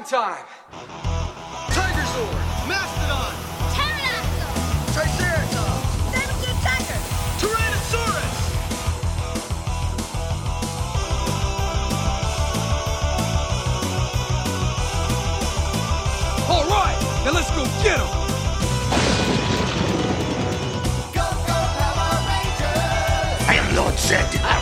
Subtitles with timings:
[0.00, 0.44] morphin' time!
[1.70, 2.34] Tigerzord!
[2.68, 3.34] Mastodon!
[3.72, 4.52] Pterodactyl!
[4.94, 5.88] Triceratops!
[6.62, 7.00] Tiger!
[7.38, 8.36] Tyrannosaurus!
[16.48, 18.06] All right, now let's go get him!
[21.12, 23.48] Go, go, Power Rangers!
[23.48, 24.59] I am Lord Zed.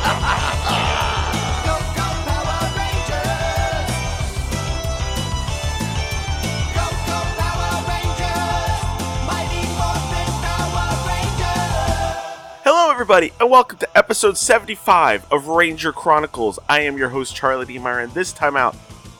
[13.10, 16.58] Everybody, and welcome to episode 75 of Ranger Chronicles.
[16.68, 17.78] I am your host, Charlie D.
[17.78, 18.76] Meyer, and this time out,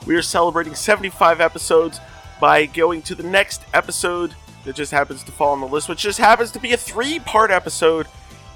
[0.07, 1.99] we are celebrating 75 episodes
[2.39, 4.35] by going to the next episode
[4.67, 7.19] that just happens to fall on the list, which just happens to be a three
[7.19, 8.07] part episode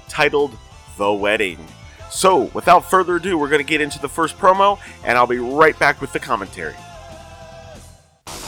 [0.07, 0.55] titled
[0.99, 1.65] The Wedding.
[2.11, 5.39] So, without further ado, we're going to get into the first promo, and I'll be
[5.39, 6.75] right back with the commentary.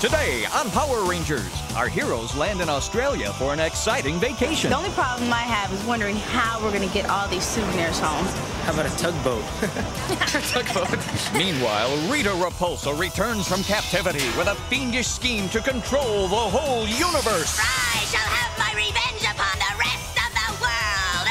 [0.02, 4.70] Today on Power Rangers, our heroes land in Australia for an exciting vacation.
[4.70, 8.26] The only problem I have is wondering how we're gonna get all these souvenirs home.
[8.66, 9.42] How about a tugboat?
[9.64, 11.00] A tugboat.
[11.34, 17.58] Meanwhile, Rita Repulsa returns from captivity with a fiendish scheme to control the whole universe.
[17.58, 21.28] I shall have my revenge upon the rest of the world!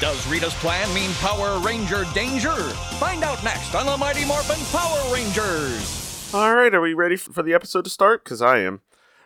[0.00, 2.56] Does Rita's plan mean Power Ranger danger?
[2.98, 5.99] Find out next on the Mighty Morphin Power Rangers.
[6.32, 8.22] All right, are we ready for the episode to start?
[8.22, 8.82] Because I am.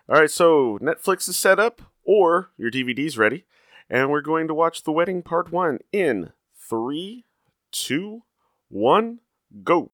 [0.09, 3.45] All right, so Netflix is set up, or your DVD's ready,
[3.91, 7.27] and we're going to watch The Wedding Part 1 in three,
[7.71, 8.23] two,
[8.71, 9.19] one,
[9.63, 9.91] go.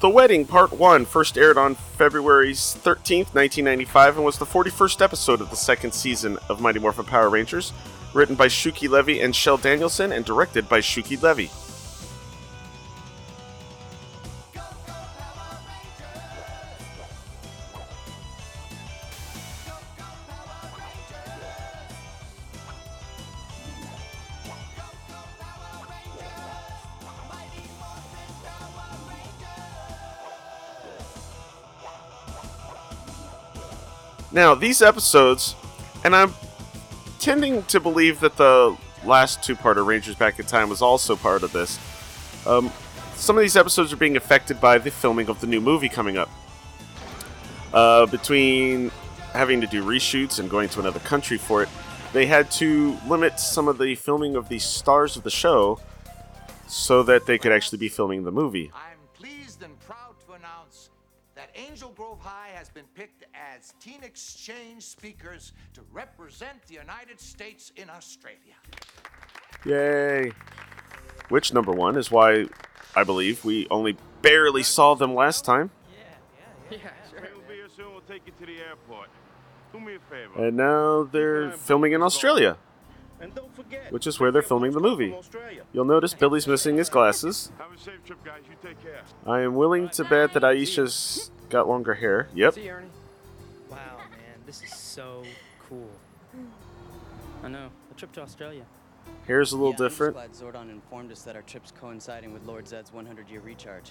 [0.00, 5.42] The Wedding Part 1 first aired on February 13th, 1995, and was the 41st episode
[5.42, 7.74] of the second season of Mighty Morphin Power Rangers,
[8.14, 11.50] written by Shuki Levy and Shell Danielson, and directed by Shuki Levy.
[34.34, 35.54] Now, these episodes,
[36.04, 36.32] and I'm
[37.22, 41.14] tending to believe that the last two part of Rangers Back in Time was also
[41.14, 41.78] part of this.
[42.46, 42.70] Um,
[43.14, 46.18] some of these episodes are being affected by the filming of the new movie coming
[46.18, 46.28] up.
[47.72, 48.90] Uh, between
[49.32, 51.68] having to do reshoots and going to another country for it,
[52.12, 55.78] they had to limit some of the filming of the stars of the show
[56.66, 58.72] so that they could actually be filming the movie.
[61.72, 67.72] Angel Grove High has been picked as teen exchange speakers to represent the United States
[67.76, 68.36] in Australia.
[69.64, 70.32] Yay!
[71.30, 72.44] Which number one is why
[72.94, 75.70] I believe we only barely saw them last time,
[76.70, 76.78] yeah yeah
[77.10, 77.90] sure We'll be here soon.
[77.92, 79.08] We'll take you to the airport.
[79.72, 80.46] Do me a favor.
[80.46, 82.58] and now they're filming in Australia,
[83.18, 85.16] And don't forget, which is where they're filming the movie.
[85.72, 87.50] You'll notice Billy's missing his glasses.
[87.56, 88.42] Have a safe trip, guys.
[88.46, 89.00] You take care.
[89.26, 92.28] I am willing to bet that Aisha's got longer hair.
[92.34, 92.54] Yep.
[92.54, 92.88] See Ernie.
[93.70, 95.22] Wow, man, this is so
[95.68, 95.90] cool.
[97.44, 97.68] I know.
[97.90, 98.64] A trip to Australia.
[99.26, 100.16] Hair's a little Yeah, I'm different.
[100.16, 103.90] just glad Zordon informed us that our trip's coinciding with Lord Zed's 100-year recharge.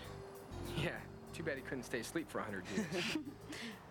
[0.81, 0.89] Yeah.
[1.33, 3.17] Too bad he couldn't stay asleep for 100 years.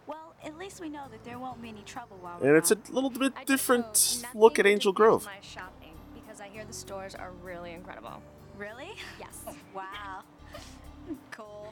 [0.06, 2.72] Well, at least we know that there won't be any trouble while we're And it's
[2.72, 5.25] a little bit different look at Angel Grove.
[5.25, 8.20] My shopping because I hear the stores are really incredible.
[8.59, 8.91] Really?
[9.20, 9.44] Yes.
[9.75, 10.22] Wow.
[11.30, 11.69] cool.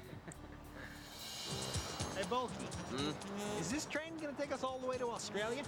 [2.19, 2.53] Hey, Bulky.
[3.61, 5.62] Is this train gonna take us all the way to Australia?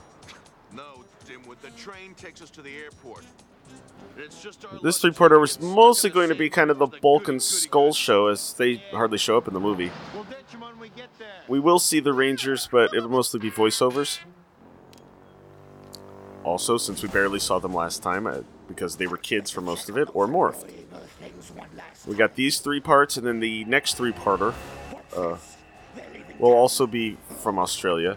[0.72, 3.24] No, Dimwit, the train takes us to the airport.
[4.16, 6.88] It's just our This three-parter was mostly gonna going to save be kind of the
[6.88, 9.92] all Bulk and Skull show, as they hardly show up in the movie.
[10.12, 11.28] We'll ditch 'em when we get there.
[11.46, 14.18] We will see the Rangers, but it'll mostly be voiceovers.
[16.42, 19.88] Also, since we barely saw them last time, uh, because they were kids for most
[19.88, 20.68] of it, or morphed.
[22.08, 24.54] We got these three parts, and then the next three parter
[25.16, 25.36] uh,
[26.40, 28.16] will also be from Australia.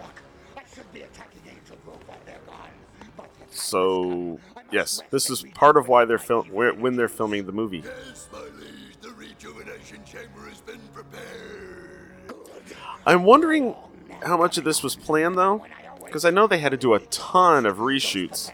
[3.50, 4.40] So,
[4.72, 7.84] yes, this is part of why they're film when they're filming the movie.
[13.06, 13.76] I'm wondering
[14.24, 15.66] how much of this was planned, though,
[16.06, 18.52] because I know they had to do a ton of reshoots.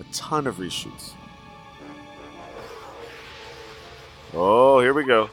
[0.00, 1.14] A ton of reshoots.
[4.40, 5.28] Oh, here we go.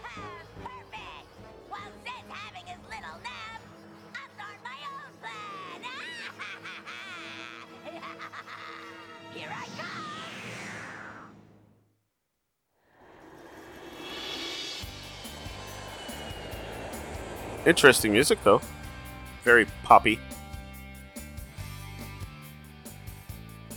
[17.68, 18.60] Interesting music, though.
[19.44, 20.20] Very poppy.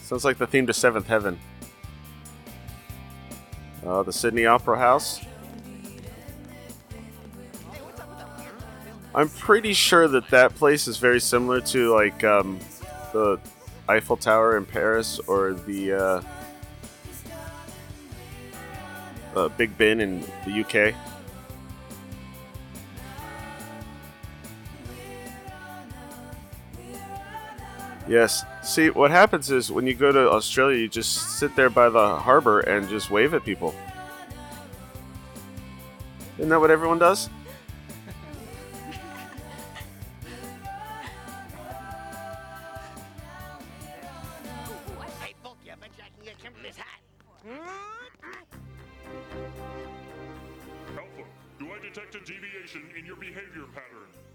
[0.00, 1.38] Sounds like the theme to Seventh Heaven.
[3.88, 5.18] Uh, the Sydney Opera House.
[9.14, 12.58] I'm pretty sure that that place is very similar to like um,
[13.14, 13.40] the
[13.88, 16.22] Eiffel Tower in Paris or the uh,
[19.34, 20.94] uh, Big Ben in the UK.
[28.08, 28.42] Yes.
[28.62, 32.16] See, what happens is when you go to Australia, you just sit there by the
[32.16, 33.74] harbor and just wave at people.
[36.38, 37.28] Isn't that what everyone does?
[51.58, 54.27] Do I detect a deviation in your behavior pattern?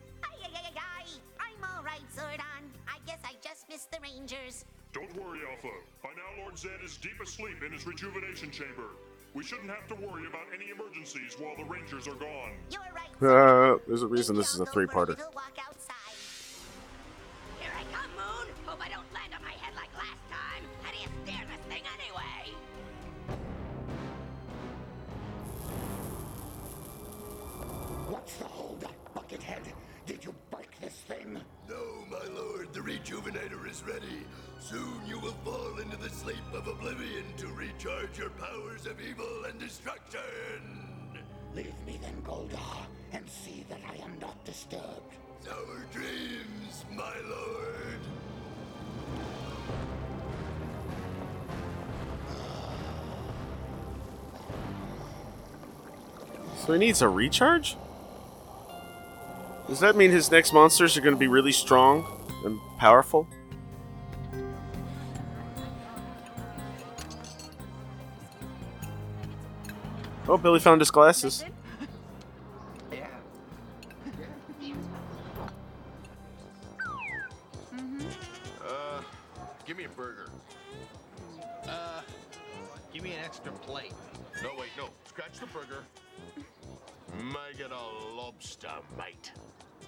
[1.75, 2.63] All right, Zordon.
[2.87, 4.65] I guess I just missed the Rangers.
[4.93, 5.69] Don't worry, Alpha.
[6.03, 8.89] By now, Lord Zed is deep asleep in his rejuvenation chamber.
[9.33, 12.51] We shouldn't have to worry about any emergencies while the Rangers are gone.
[12.69, 13.75] You're right.
[13.75, 15.17] Uh, there's a reason this is a three-parter.
[33.03, 34.23] Rejuvenator is ready.
[34.59, 39.43] Soon you will fall into the sleep of oblivion to recharge your powers of evil
[39.49, 40.21] and destruction.
[41.53, 45.15] Leave me then, Goldar, and see that I am not disturbed.
[45.51, 47.99] Our dreams, my lord.
[56.65, 57.75] So he needs a recharge?
[59.67, 62.05] Does that mean his next monsters are going to be really strong
[62.43, 63.27] and powerful?
[70.27, 71.43] Oh, Billy found his glasses.
[78.65, 79.01] Uh,
[79.65, 80.29] give me a burger.
[81.67, 82.01] Uh,
[82.93, 83.93] give me an extra plate.
[84.41, 84.87] No, wait, no.
[85.07, 85.83] Scratch the burger.
[87.21, 89.33] May get a lobster, mate.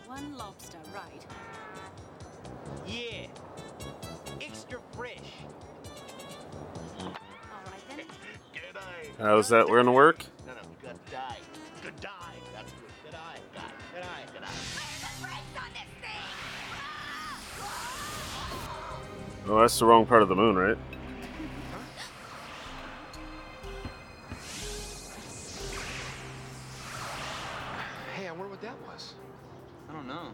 [0.06, 1.26] One lobster, right?
[2.86, 3.28] Yeah.
[4.42, 5.18] Extra fresh.
[7.00, 7.08] All
[7.66, 8.00] right then.
[8.54, 9.18] G'day.
[9.20, 10.26] How's that going to work?
[10.46, 11.20] No, no, good day.
[11.82, 12.10] Good day.
[12.54, 12.82] That's good.
[13.06, 13.40] Good eye.
[13.54, 13.76] Good eye.
[13.94, 14.26] Good eye.
[14.34, 14.76] Good eye.
[19.48, 20.76] Oh, that's the wrong part of the moon, right?
[28.16, 29.14] Hey, I wonder what that was.
[29.88, 30.34] I don't know.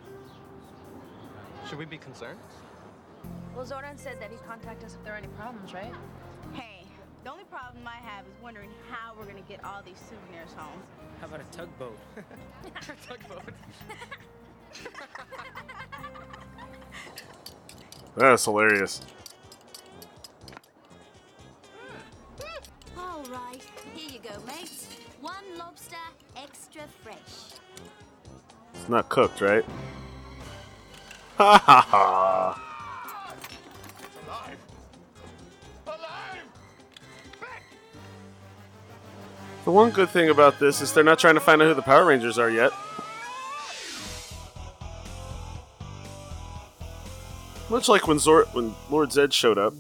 [1.68, 2.40] Should we be concerned?
[3.56, 5.94] Well, Zordon said that he'd contact us if there are any problems, right?
[6.54, 6.86] Hey,
[7.24, 10.82] the only problem I have is wondering how we're gonna get all these souvenirs home.
[11.20, 11.98] How about a tugboat?
[12.18, 12.72] a
[13.08, 13.54] tugboat.
[18.16, 19.02] That's hilarious.
[22.98, 23.62] All right,
[23.94, 24.88] here you go, mates.
[25.22, 25.96] One lobster,
[26.36, 27.60] extra fresh.
[28.74, 29.64] It's not cooked, right?
[39.64, 41.82] The one good thing about this is they're not trying to find out who the
[41.82, 42.72] Power Rangers are yet.
[47.70, 49.74] Much like when Zor- when Lord Zed showed up.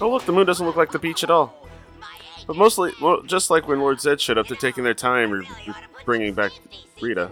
[0.00, 1.54] Oh look, the moon doesn't look like the beach at all.
[2.46, 5.48] But mostly, well, just like when Lord Zed showed up, they're taking their time re-
[6.04, 6.52] bringing back
[7.00, 7.30] Rita.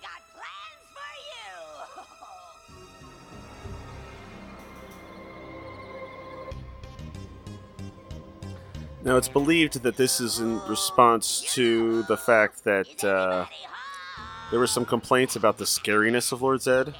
[0.00, 1.42] Got plans for you?
[9.04, 13.46] Now, it's believed that this is in response to the fact that uh,
[14.50, 16.94] there were some complaints about the scariness of Lord Zed.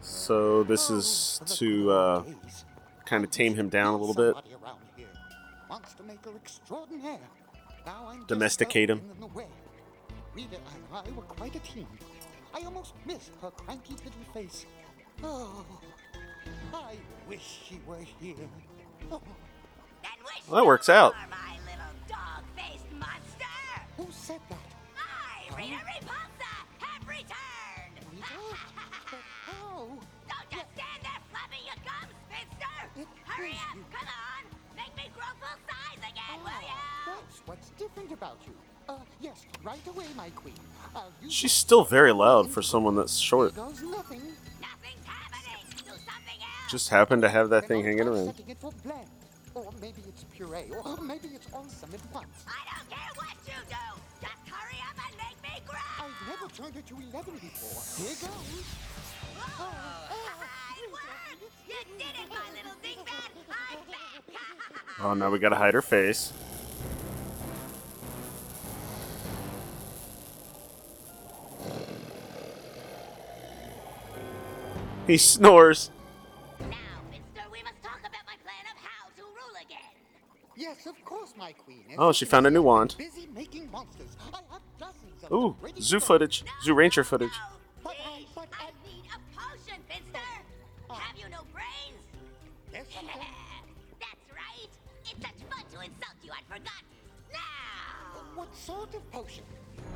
[0.00, 2.22] So, this is to uh,
[3.06, 4.34] kind of tame him down a little bit,
[5.86, 7.28] Somebody around here wants to make her extraordinaire.
[7.86, 9.00] Now I'm domesticate him.
[9.14, 9.46] in the way.
[10.34, 11.86] Rita and I were quite a team.
[12.54, 14.66] I almost miss her cranky little face.
[15.22, 15.64] Oh,
[16.72, 16.96] I
[17.28, 18.34] wish she were here.
[19.10, 19.20] Oh.
[20.02, 21.14] Then wish Well, that works out.
[21.30, 23.58] My little dog-faced monster!
[23.96, 24.58] Who said that?
[24.96, 28.22] I, Rita Repulsa, have returned!
[29.10, 29.86] But how?
[30.28, 33.08] Don't just stand there flapping your gums, spinster!
[33.24, 34.44] Hurry up, come on!
[34.76, 35.67] Make me grow full size
[36.10, 36.74] again, will ya?
[37.06, 38.52] That's what's different about you.
[38.88, 40.54] Uh, yes, right away, my queen.
[40.96, 43.54] I'll She's still very loud for someone that's short.
[43.54, 44.22] Does nothing.
[44.60, 45.62] Nothing's happening!
[45.76, 46.70] Do something else!
[46.70, 48.26] Just happened to have that Then thing I'll hanging around.
[48.36, 49.08] setting it for blend.
[49.54, 52.44] Or maybe it's puree, or maybe it's all some at once.
[52.46, 53.86] I don't care what you do!
[54.22, 55.78] Just hurry up and make me grow!
[56.00, 58.06] I've never turned it to 11 before.
[58.06, 58.64] Here goes.
[59.58, 59.74] Oh,
[65.00, 66.32] oh, now we gotta hide her face.
[75.06, 75.90] He snores.
[76.60, 76.66] now,
[77.10, 79.78] Finster, we must talk about my plan of how to rule again.
[80.56, 81.84] Yes, of course, my queen.
[81.90, 82.94] As Oh, she found a new wand.
[82.98, 84.16] Busy making monsters.
[84.32, 86.04] I have dozens of Ooh, them ready to zoo go.
[86.04, 86.44] footage.
[86.64, 87.30] Zyuranger footage.
[87.52, 87.57] But
[98.68, 99.44] sort of potion?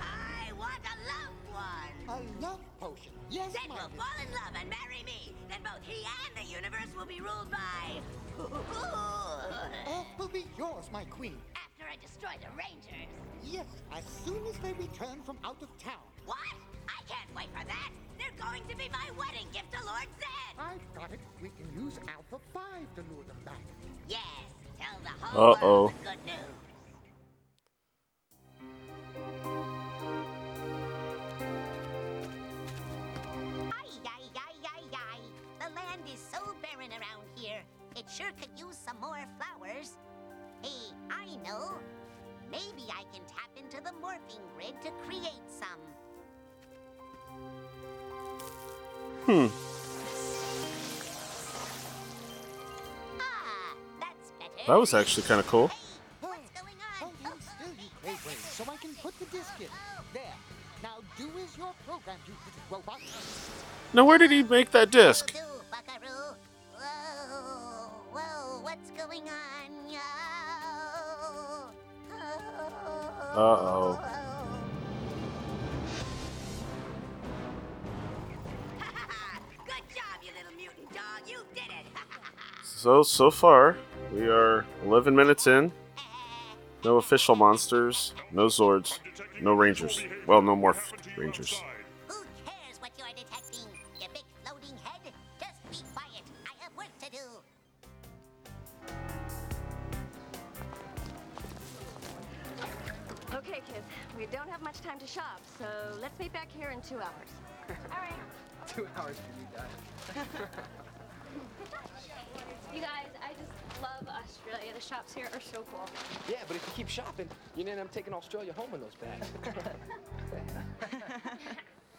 [0.00, 1.94] I want a love one!
[2.08, 3.12] A love potion.
[3.30, 5.34] Yes, Then my we'll fall in love and marry me.
[5.50, 8.00] Then both he and the universe will be ruled by.
[9.86, 11.36] All will be yours, my queen.
[11.54, 13.12] After I destroy the Rangers.
[13.44, 16.08] Yes, as soon as they return from out of town.
[16.24, 16.38] What?
[16.88, 17.90] I can't wait for that.
[18.16, 20.54] They're going to be my wedding gift to Lord Zed.
[20.58, 21.20] I've got it.
[21.42, 22.62] We can use Alpha 5
[22.96, 23.60] to lure them back.
[24.08, 24.48] Yes,
[24.80, 25.82] tell the whole Uh-oh.
[25.82, 26.61] world the good news.
[37.94, 39.98] It sure could use some more flowers.
[40.62, 41.74] Hey, I know.
[42.50, 45.80] Maybe I can tap into the morphing grid to create some.
[49.26, 49.46] Hmm.
[53.20, 54.66] Ah, that's better.
[54.66, 55.70] That was actually kind of cool.
[56.20, 57.12] What's going on?
[57.22, 59.68] Hold still, you great brain, so I can put the disc in.
[60.14, 60.22] There.
[60.82, 63.00] Now do as you're programmed, you little robot.
[63.92, 65.34] Now, where did he make that disc?
[83.12, 83.76] So, far,
[84.10, 85.70] we are 11 minutes in.
[86.82, 89.00] No official monsters, no Zords,
[89.38, 90.02] no Rangers.
[90.26, 90.74] Well, no more
[91.18, 91.62] Rangers.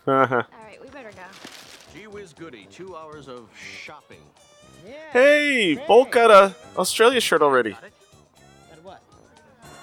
[0.06, 1.22] All right, we better go.
[1.94, 4.20] Gee whiz goody, two hours of shopping.
[5.12, 7.78] hey, Bolt got a Australia shirt already.
[8.72, 9.02] And what?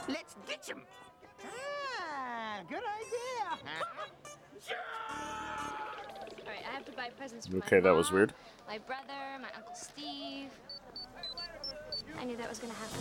[0.08, 0.82] Let's ditch him.
[1.42, 3.74] Ah, good idea.
[6.36, 8.34] All right, I have to buy presents for Okay, my that was weird.
[8.68, 10.50] My brother, my uncle Steve.
[12.18, 13.00] I knew that was gonna happen.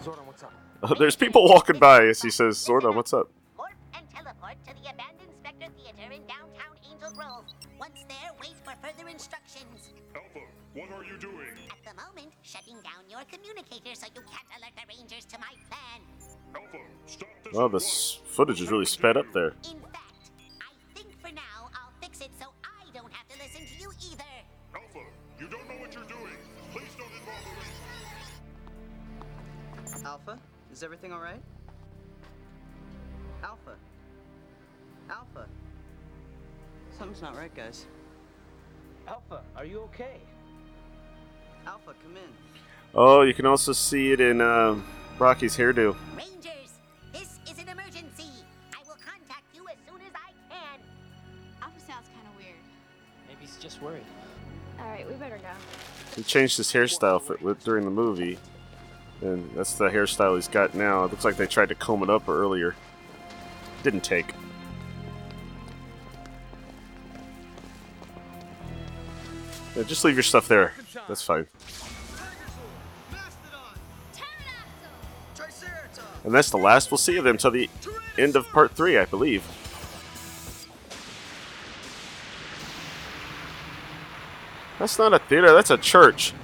[0.00, 0.52] Zordon, what's up?
[0.82, 3.28] Uh, there's people walking by as he says, Zordon, what's up?
[3.58, 7.44] Morph and teleport to the abandoned Spectre Theater in downtown Angel Grove.
[7.78, 9.92] Once there, wait for further instructions.
[10.14, 10.40] Alpha,
[10.74, 11.54] what are you doing?
[11.70, 15.52] At the moment, shutting down your communicator so you can't alert the Rangers to my
[15.68, 16.00] plan.
[16.54, 17.52] Alpha, stop this.
[17.52, 19.54] Well, this footage is really sped up there.
[19.70, 19.79] In
[37.60, 37.86] guys.
[39.06, 40.20] Alpha, are you okay?
[41.66, 42.30] Alpha, come in.
[42.94, 44.84] Oh, you can also see it in um,
[45.18, 45.94] Rocky's hairdo.
[46.16, 46.78] Rangers,
[47.12, 48.30] this is an emergency.
[48.72, 50.80] I will contact you as soon as I can.
[51.62, 52.56] Alpha sounds kind of weird.
[53.28, 54.04] Maybe he's just worried.
[54.78, 55.50] All right, we better go.
[56.16, 58.38] He changed his hairstyle for, with, during the movie,
[59.20, 61.04] and that's the hairstyle he's got now.
[61.04, 62.74] It looks like they tried to comb it up earlier.
[63.82, 64.34] Didn't take.
[69.80, 70.74] Yeah, just leave your stuff there.
[71.08, 71.46] That's fine.
[76.22, 77.70] And that's the last we'll see of them till the
[78.18, 79.42] end of part three, I believe.
[84.78, 86.34] That's not a theater, that's a church.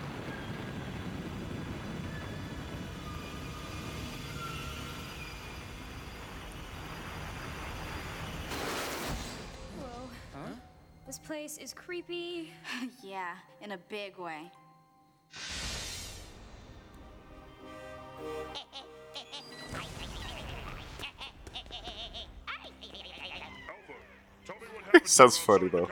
[25.17, 25.89] Sounds funny though.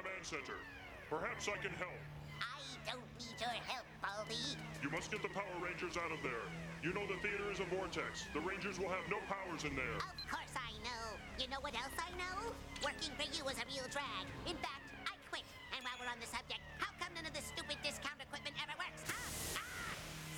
[1.09, 1.97] Perhaps I can help.
[2.45, 4.53] I don't need your help, Baldy.
[4.85, 6.45] You must get the Power Rangers out of there.
[6.85, 8.29] You know the theater is a vortex.
[8.37, 9.97] The Rangers will have no powers in there.
[9.97, 11.17] Of course I know.
[11.41, 12.53] You know what else I know?
[12.85, 14.29] Working for you is a real drag.
[14.45, 15.49] In fact, I quit.
[15.73, 18.77] And while we're on the subject, how come none of this stupid discount equipment ever
[18.77, 19.65] works, huh?
[19.65, 19.65] Ah!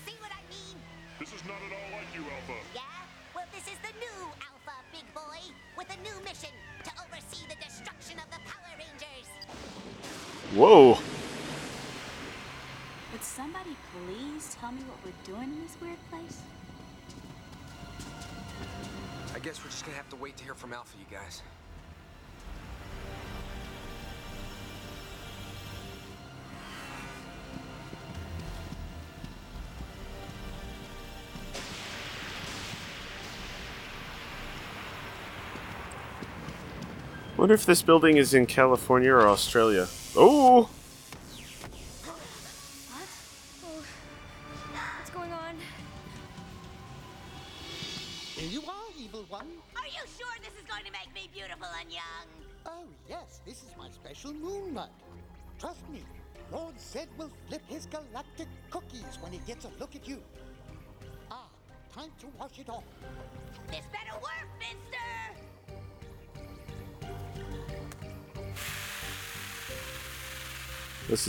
[0.07, 0.79] See what I mean?
[1.19, 2.55] This is not at all like you, Alpha.
[2.71, 2.87] Yeah?
[3.35, 5.43] Well, this is the new Alpha, big boy,
[5.75, 6.55] with a new mission
[10.57, 10.97] Whoa.
[13.13, 16.41] Would somebody please tell me what we're doing in this weird place?
[19.35, 21.43] I guess we're just gonna have to wait to hear from Alpha, you guys.
[37.47, 39.87] I wonder if this building is in California or Australia.
[40.17, 40.69] Oh!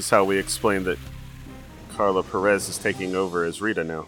[0.08, 0.98] Is how we explain that
[1.90, 4.08] Carla Perez is taking over as Rita now.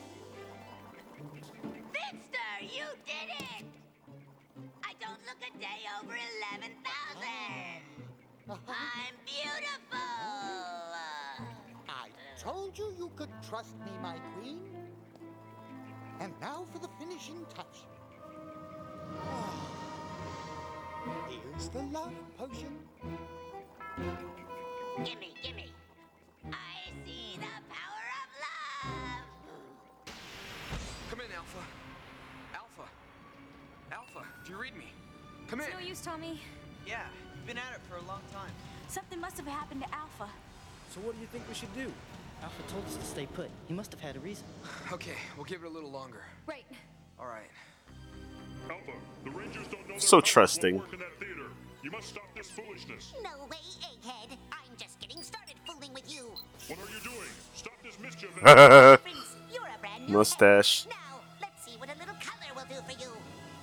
[50.09, 50.79] So trusting.
[50.79, 51.51] work in that theater.
[51.83, 53.13] You must stop this foolishness.
[53.21, 54.37] No way, Egghead.
[54.51, 56.31] I'm just getting started fooling with you.
[56.67, 57.29] What are you doing?
[57.53, 58.31] Stop this mischief.
[58.41, 60.85] Prince, you're a brand new Mustache.
[60.85, 60.93] head.
[60.95, 63.11] Now, let's see what a little color will do for you.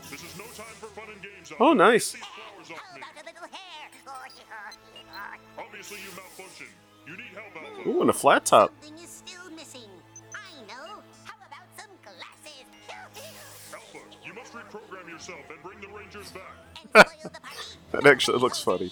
[0.09, 1.53] This is no time for fun and games.
[1.59, 2.13] Oh, nice.
[2.13, 3.01] Get these flowers off me.
[3.01, 3.91] About a little hair.
[5.59, 6.67] Obviously, you malfunction.
[7.09, 7.89] You need help, Alpha.
[7.89, 8.71] Ooh, and a flat top.
[8.81, 9.16] Something is
[14.57, 17.09] reprogram yourself and bring the Rangers back.
[17.93, 18.91] that actually looks funny.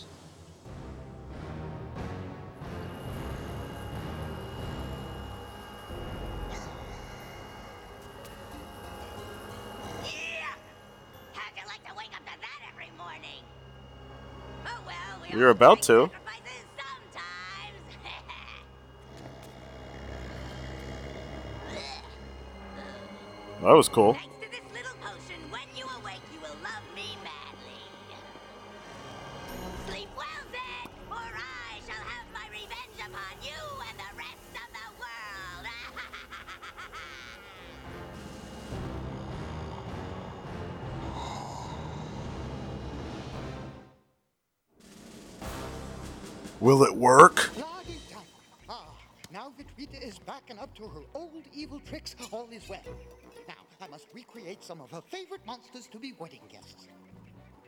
[11.56, 13.42] You like to wake up to that every morning?
[14.66, 16.10] Oh well, we You're about to.
[23.62, 24.18] That was cool.
[46.64, 47.50] Will it work?
[48.70, 48.86] Ah,
[49.30, 52.80] now that Rita is back and up to her old evil tricks, all is well.
[53.46, 56.88] Now, I must recreate some of her favorite monsters to be wedding guests.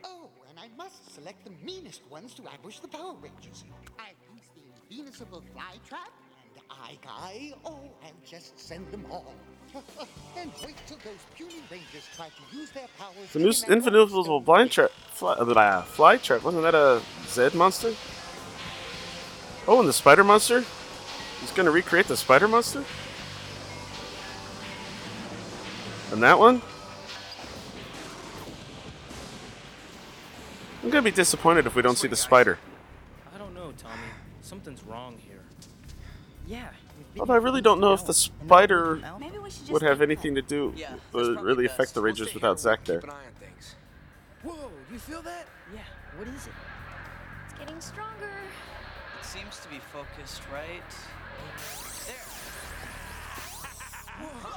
[0.03, 3.67] Oh, and I must select the meanest ones to ambush the Power Rangers.
[3.99, 6.13] I use the Venusable Flytrap
[6.55, 7.53] and Eye Guy.
[7.67, 9.35] Oh, and just send them all.
[10.39, 13.31] and wait till those puny Rangers try to use their powers.
[13.35, 16.45] The new in that invisible blind trap, fly, uh, fly trap.
[16.45, 17.93] Wasn't that a Zed monster?
[19.69, 20.65] Oh, and the spider monster.
[21.41, 22.85] He's gonna recreate the spider monster?
[26.13, 26.63] And that one?
[30.83, 32.59] I'm gonna be disappointed if we don't see the spider.
[33.35, 33.95] I don't know, Tommy.
[34.41, 35.43] Something's wrong here.
[36.47, 36.69] Yeah.
[37.19, 40.37] Although I really don't know if the spider Maybe we should just would have anything
[40.37, 40.73] to do,
[41.13, 43.03] would really affect the Rangers without Zack there.
[44.43, 45.47] Whoa, do you feel that?
[45.75, 45.81] Yeah,
[46.17, 46.53] what is it?
[47.47, 48.31] It's getting stronger.
[49.37, 50.83] It seems to be focused right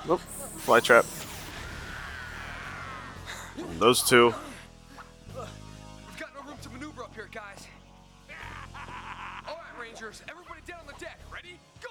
[0.08, 1.06] Nope, fly trap.
[3.78, 4.34] Those two.
[5.36, 7.68] We've got no room to maneuver up here, guys.
[9.48, 11.20] All right, Rangers, everybody down on the deck.
[11.32, 11.60] Ready?
[11.82, 11.90] Go!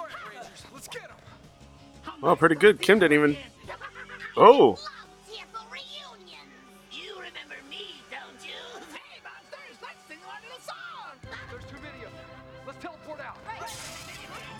[0.00, 1.18] All right, Rangers, let's get them.
[2.22, 2.80] Oh, pretty good.
[2.80, 3.36] Kim didn't even.
[4.38, 4.78] Oh,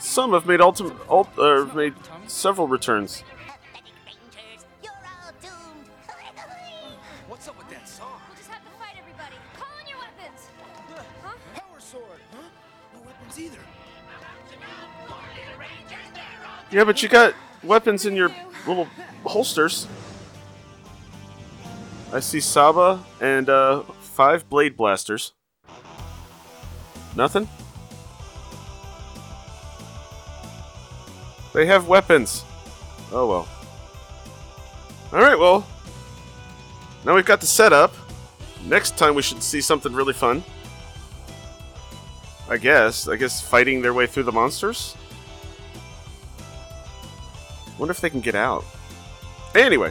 [0.09, 1.95] some have made ultimate, ult, uh, made
[2.27, 3.23] several returns.
[7.29, 8.21] What's up with that song?
[8.27, 9.35] We'll just have to fight everybody.
[9.55, 10.49] Call on your weapons.
[11.23, 11.35] Huh?
[11.55, 12.21] Power sword.
[12.33, 12.43] Huh?
[12.95, 13.59] No weapons either.
[16.71, 18.31] Yeah, but you got weapons in your
[18.67, 18.89] little
[19.25, 19.87] holsters.
[22.13, 25.35] I see Saba and uh, five blade blasters.
[27.15, 27.47] Nothing?
[31.59, 32.45] They have weapons.
[33.11, 33.49] Oh well.
[35.13, 35.67] Alright, well.
[37.05, 37.93] Now we've got the setup.
[38.67, 40.45] Next time we should see something really fun.
[42.49, 43.09] I guess.
[43.09, 44.97] I guess fighting their way through the monsters?
[47.77, 48.65] Wonder if they can get out.
[49.57, 49.91] Anyway.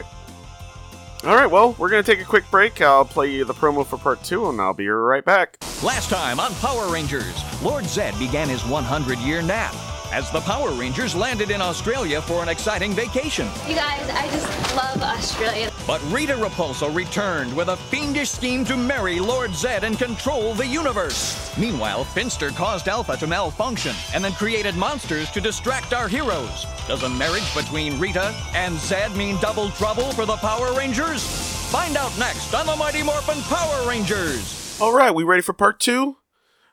[1.22, 2.80] Alright, well, we're going to take a quick break.
[2.80, 5.58] I'll play you the promo for part two, and I'll be right back.
[5.82, 9.74] Last time on Power Rangers, Lord Zed began his 100 year nap
[10.12, 13.48] as the Power Rangers landed in Australia for an exciting vacation.
[13.66, 15.70] You guys, I just love Australia.
[15.86, 20.66] But Rita Repulsa returned with a fiendish scheme to marry Lord Zed and control the
[20.66, 21.56] universe.
[21.58, 26.66] Meanwhile, Finster caused Alpha to malfunction and then created monsters to distract our heroes.
[26.86, 31.24] Does a marriage between Rita and Zed mean double trouble for the Power Rangers?
[31.70, 34.80] Find out next on the Mighty Morphin Power Rangers.
[34.80, 36.16] Alright, we ready for part two?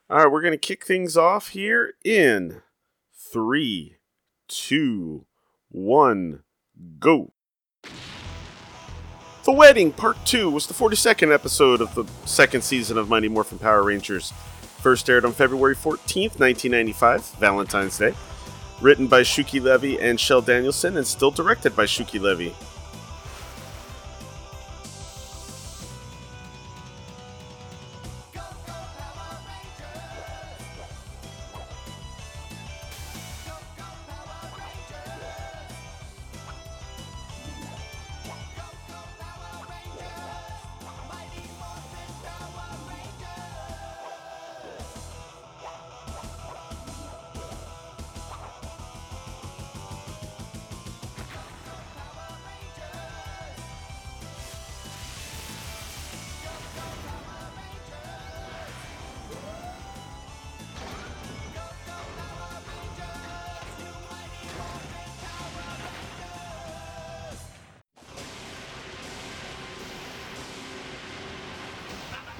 [0.10, 2.62] Alright, we're going to kick things off here in
[3.36, 3.98] three,
[4.48, 5.26] two,
[5.67, 6.41] one,
[7.00, 7.34] go.
[9.43, 13.60] The Wedding Part 2 was the 42nd episode of the second season of Mighty Morphin
[13.60, 14.32] Power Rangers.
[14.80, 18.13] First aired on February 14th, 1995, Valentine's Day.
[18.82, 22.56] Written by Shuki Levy and Shell Danielson, and still directed by Shuki Levy.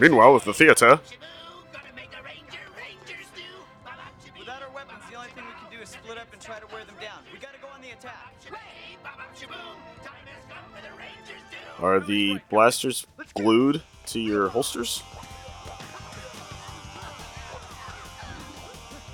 [0.10, 1.00] Go on the theater.
[11.82, 15.04] are the blasters glued to your holsters?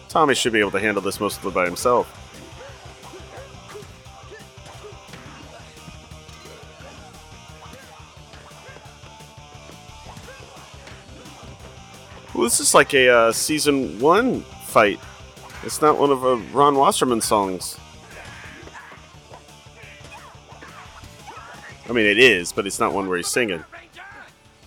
[0.09, 2.20] Tommy should be able to handle this mostly by himself.
[12.33, 14.99] Well, this is like a uh, season one fight.
[15.63, 17.77] It's not one of uh, Ron Wasserman songs.
[21.89, 23.63] I mean, it is, but it's not one where he's singing.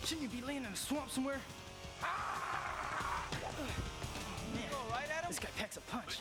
[0.04, 1.38] Shouldn't you be laying in a swamp somewhere?
[5.26, 6.18] This guy packs a punch.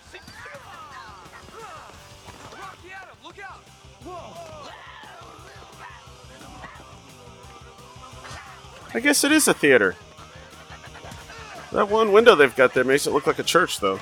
[2.53, 3.59] Rocky Adam, look out!
[4.05, 4.71] Whoa!
[8.95, 9.95] I guess it is a theater.
[11.73, 13.99] That one window they've got there makes it look like a church, though.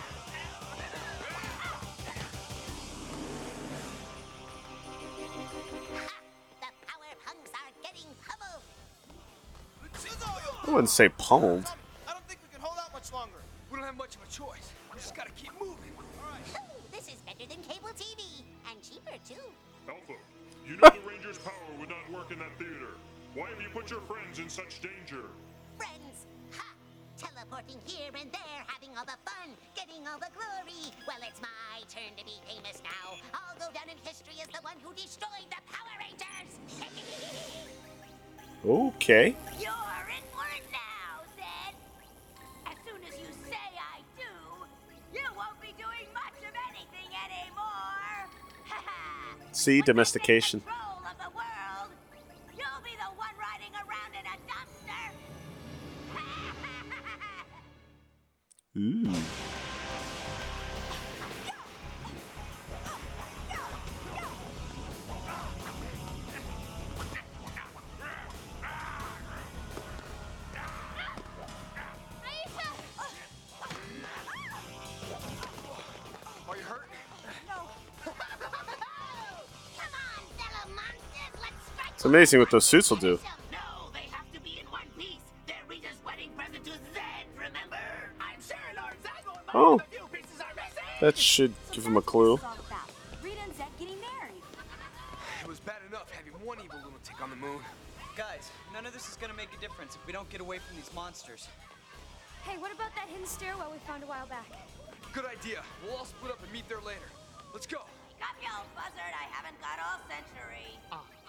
[10.63, 11.65] I wouldn't say pummeled.
[49.79, 50.62] Domestication.
[82.12, 83.17] Amazing what those suits will do.
[83.54, 85.24] No, they have to be in one piece.
[85.47, 87.80] They're Rita's wedding present to Zed, remember?
[88.19, 89.78] I'm sure Lord Zed will Oh.
[89.78, 90.84] the few pieces are missing.
[91.00, 92.36] That should give him a clue.
[93.24, 94.43] Rita and Zed getting married.
[95.41, 97.60] It was bad enough having one evil lunatic on the moon.
[98.17, 100.76] Guys, none of this is gonna make a difference if we don't get away from
[100.76, 101.47] these monsters.
[102.43, 104.52] Hey, what about that hidden stairwell we found a while back?
[105.13, 105.63] Good idea.
[105.82, 107.08] We'll all split up and meet there later.
[107.54, 107.80] Let's go.
[108.19, 110.76] Come, you old buzzard, I haven't got all century.
[110.91, 111.20] Aha!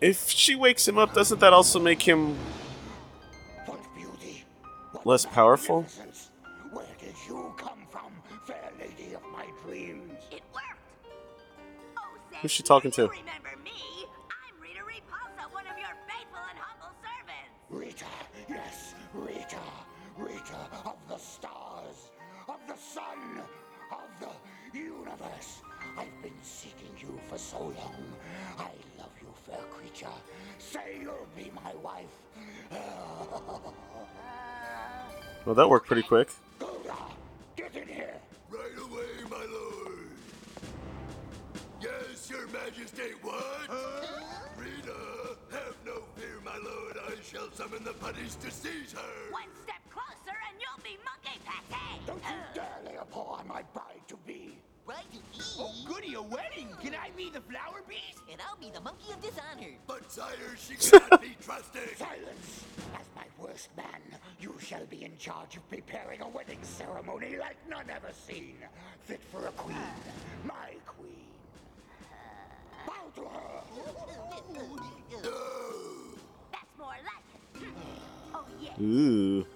[0.00, 2.36] If she wakes him up, doesn't that also make him
[5.04, 5.82] less powerful?
[6.72, 8.12] Where did you come from,
[8.46, 10.12] fair lady of my dreams?
[10.30, 10.80] It worked.
[11.98, 13.02] Oh, Zed, Who's she talking to?
[13.08, 13.72] remember me?
[14.30, 17.52] I'm Rita Repulsa, one of your faithful and humble servants.
[17.68, 18.06] Rita,
[18.48, 19.60] yes, Rita,
[20.16, 22.10] Rita of the stars,
[22.48, 23.42] of the sun,
[23.92, 25.60] of the universe.
[25.98, 26.39] I've been seeking you for
[27.40, 28.04] so long.
[28.58, 30.06] I love you, fair creature.
[30.58, 32.04] Say you'll be my wife.
[35.46, 36.28] Well, that worked pretty quick.
[36.60, 37.10] Goldar,
[37.56, 38.20] get in here.
[38.50, 40.10] Right away, my lord.
[41.80, 43.70] Yes, your majesty, what?
[44.58, 44.92] Rita,
[45.50, 46.98] have no fear, my lord.
[47.08, 49.32] I shall summon the putties to seize her.
[49.32, 52.06] One step closer and you'll be monkey pate.
[52.06, 54.58] Don't you dare lay a paw on my bride-to-be.
[54.90, 55.44] Right to be.
[55.56, 56.68] Oh, goody, a wedding.
[56.82, 58.22] Can I be the flower beast?
[58.28, 59.76] And I'll be the monkey of dishonor.
[59.86, 61.96] But sire, she cannot be trusted.
[61.96, 62.64] Silence!
[62.98, 64.02] As my worst man,
[64.40, 68.56] you shall be in charge of preparing a wedding ceremony like none ever seen.
[69.04, 69.76] Fit for a queen.
[70.44, 71.30] My queen.
[72.84, 73.62] Bow to her.
[76.50, 77.68] That's more like it.
[78.34, 78.82] Oh, yeah.
[78.82, 79.46] Ooh.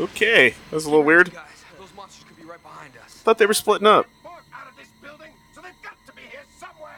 [0.00, 1.30] Okay, that was a little weird.
[1.30, 1.44] Guys,
[1.78, 3.12] those monsters could be right behind us.
[3.20, 4.06] Thought they were splitting up.
[4.24, 6.96] out of this building, so they've got to be here somewhere.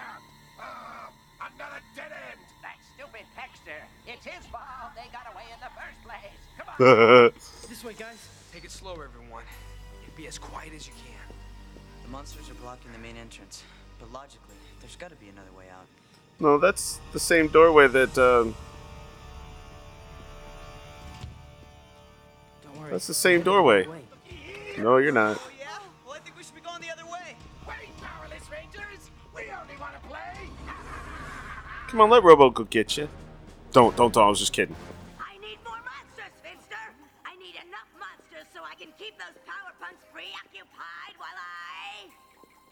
[0.61, 1.11] Uh,
[1.41, 2.39] another dead end.
[2.63, 3.83] That stupid Hexter.
[4.07, 6.39] It's his fault they got away in the first place.
[6.57, 7.33] Come on.
[7.69, 8.29] This way, guys.
[8.53, 9.43] Take it slow, everyone.
[10.05, 11.35] And be as quiet as you can.
[12.05, 13.65] The monsters are blocking the main entrance,
[13.99, 15.87] but logically, there's gotta be another way out.
[16.39, 18.17] No, that's the same doorway that.
[18.17, 18.55] Um,
[22.83, 22.91] worry.
[22.93, 23.87] that's the same doorway.
[24.79, 25.37] No, you're not.
[25.37, 25.79] Oh, yeah?
[26.05, 27.37] Well, I think we should be going the other way.
[27.69, 29.11] Wait, powerless rangers.
[29.35, 30.49] We only want to play.
[31.89, 33.09] Come on, let Robo go get you.
[33.73, 34.27] Don't, don't, don't.
[34.27, 34.77] I was just kidding.
[35.21, 36.85] I need more monsters, Finster.
[37.25, 42.09] I need enough monsters so I can keep those power punks preoccupied while I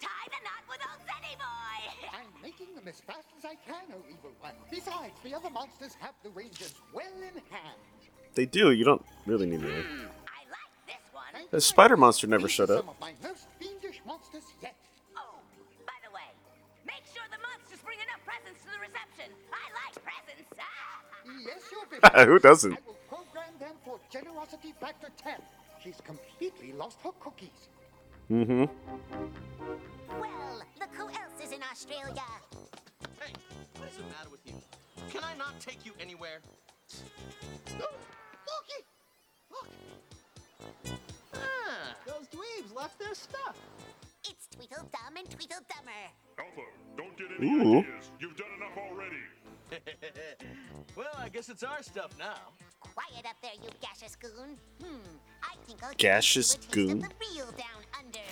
[0.01, 1.81] tie the knot with old Zeddy Boy.
[2.17, 4.57] I'm making them as fast as I can, oh evil one.
[4.71, 7.81] Besides, the other monsters have the Rangers well in hand.
[8.35, 8.71] They do.
[8.73, 9.69] You don't really need me.
[9.71, 9.75] I
[10.49, 11.25] like this one.
[11.51, 12.81] The spider monster never showed up.
[12.81, 14.75] Some of my most fiendish monsters yet.
[15.17, 15.35] Oh,
[15.87, 16.29] by the way,
[16.87, 19.35] make sure the monsters bring enough presents to the reception.
[19.53, 20.49] I like presents.
[21.47, 22.29] Yes, your Bishop.
[22.29, 22.73] Who doesn't?
[22.73, 25.35] I will program them for generosity factor 10.
[25.83, 27.69] She's completely lost her cookies.
[28.31, 28.65] Mm-hmm.
[30.21, 32.23] Well, look who else is in Australia.
[33.21, 33.33] Hey,
[33.79, 34.55] what is the matter with you?
[35.11, 36.41] Can I not take you anywhere?
[38.51, 38.85] Looky!
[39.51, 39.69] Look!
[41.35, 43.57] Ah, those dweebs left their stuff.
[44.25, 46.11] It's Tweedledum and Tweedledummer.
[46.39, 46.63] Alpha,
[46.97, 47.79] don't get any Ooh.
[47.79, 48.11] ideas.
[48.19, 49.17] You've done enough already.
[50.97, 52.35] well, I guess it's our stuff now.
[52.81, 54.57] Quiet up there, you gaseous goon.
[54.83, 54.97] Hmm,
[55.43, 57.03] I think I'll give Gaseous you a taste goon?
[57.05, 58.19] of the real down under.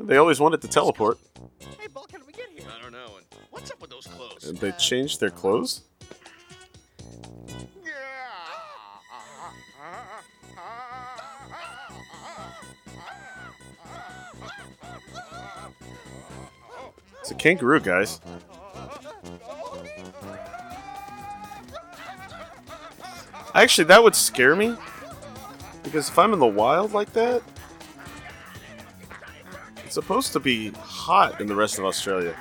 [0.00, 1.18] They always wanted to teleport.
[1.78, 2.64] Hey, Bulk, how did we get here?
[2.78, 3.17] I don't know.
[3.50, 4.52] What's up with those clothes?
[4.60, 5.82] They changed their clothes?
[17.20, 18.20] It's a kangaroo, guys.
[23.54, 24.76] Actually, that would scare me.
[25.82, 27.42] Because if I'm in the wild like that,
[29.84, 32.36] it's supposed to be hot in the rest of Australia.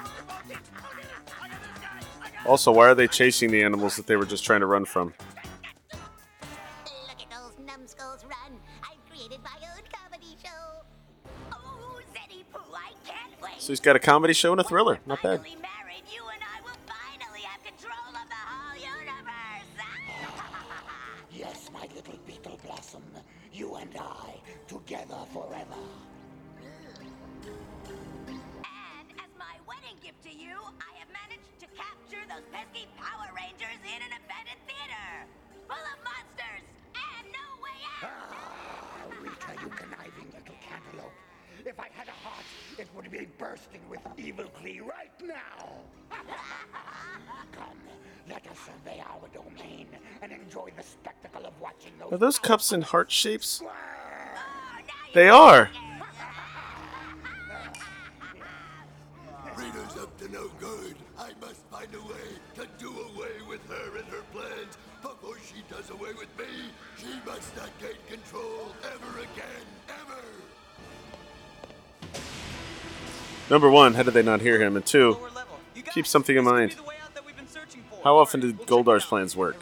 [2.47, 5.13] Also, why are they chasing the animals that they were just trying to run from?
[5.91, 8.57] Look at those numbskulls run.
[8.81, 10.83] I've created my own comedy show.
[11.51, 11.99] Oh,
[12.53, 13.59] Poo, I can't wait.
[13.59, 14.99] So he's got a comedy show and a thriller.
[15.05, 15.41] Not bad.
[52.17, 53.61] Are those cups in heart shapes?
[55.13, 55.69] They are.
[59.55, 60.95] Rita's up to no good.
[61.19, 65.61] I must find a way to do away with her and her plans before she
[65.69, 66.71] does away with me.
[66.97, 70.23] She must not gain control ever again, ever.
[73.47, 74.75] Number one, how did they not hear him?
[74.75, 75.19] And two,
[75.93, 76.77] keep something in mind.
[78.03, 79.57] How often did Goldar's plans work?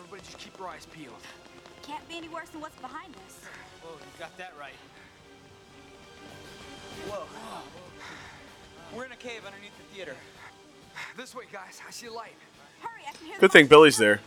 [13.56, 14.20] I can hear Good thing Billy's there.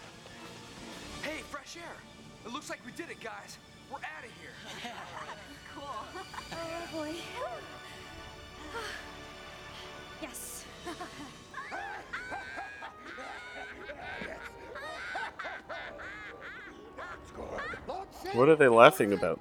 [1.22, 1.82] Hey, fresh air.
[2.46, 3.58] It looks like we did it, guys.
[3.90, 4.52] We're out of here.
[5.74, 5.84] cool.
[6.52, 6.56] Oh
[6.92, 7.12] boy.
[10.22, 10.64] yes.
[18.34, 19.40] What are they laughing about?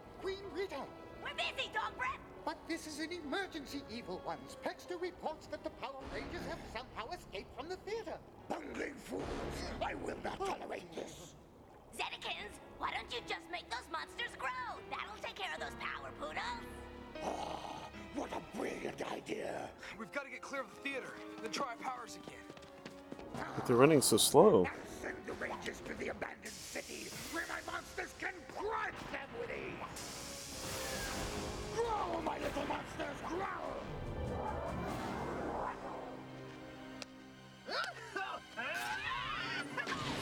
[32.41, 33.17] Little monsters,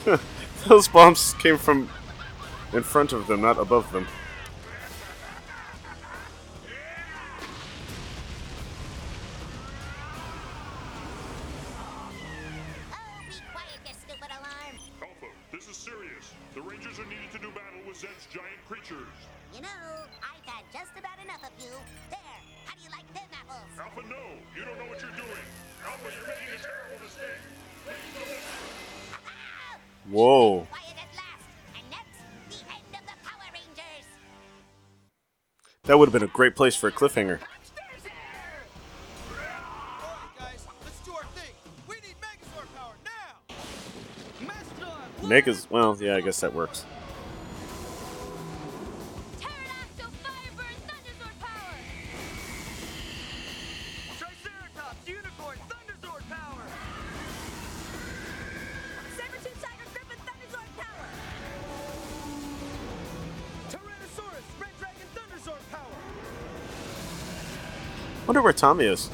[0.05, 0.19] grow!
[0.67, 1.89] Those bombs came from
[2.73, 4.07] in front of them, not above them.
[36.15, 37.39] Been a great place for a cliffhanger.
[45.21, 46.85] Megas, well, yeah, I guess that works.
[68.27, 69.09] Wonder where Tommy is.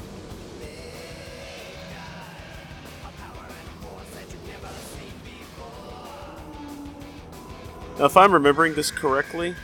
[7.98, 9.54] Now, if I'm remembering this correctly,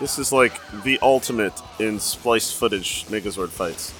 [0.00, 3.94] this is like the ultimate in spliced footage Megazord fights.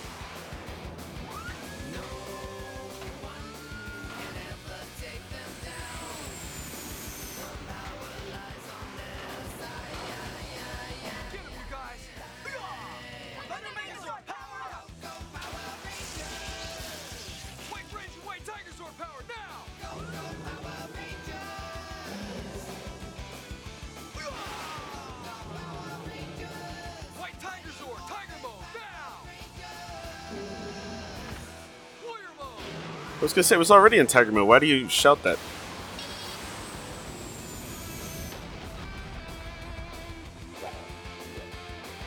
[33.32, 34.46] Was gonna say it was already in Tiger Mode.
[34.46, 35.38] Why do you shout that?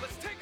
[0.02, 0.38] Let's take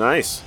[0.00, 0.42] nice.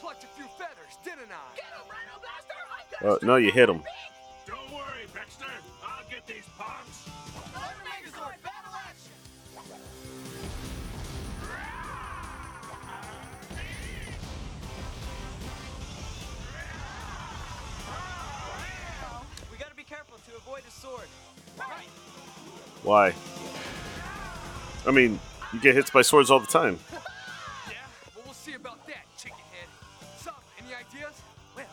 [0.00, 3.06] Plucked a few feathers, didn't I?
[3.06, 3.82] Uh, no, you hit him.
[25.64, 26.78] Get hits by swords all the time.
[26.92, 26.98] Yeah,
[28.14, 29.66] well, we'll see about that, chicken head.
[30.18, 31.22] Saba, any ideas?
[31.56, 31.64] Well,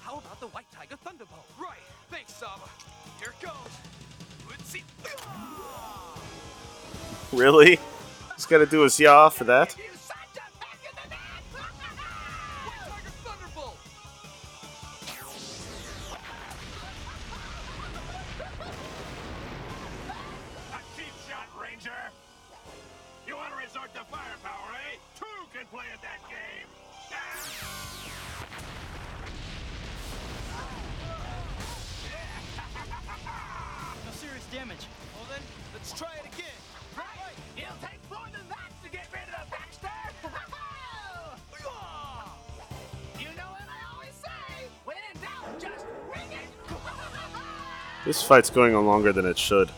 [0.00, 1.46] how about the White Tiger Thunderbolt?
[1.56, 1.78] Right,
[2.10, 2.68] thanks, Saba.
[3.20, 3.54] Here it goes.
[4.50, 4.82] Let's see.
[7.32, 7.78] Really?
[8.34, 9.76] Just gotta do his yaw for that.
[48.22, 49.68] This fight's going on longer than it should.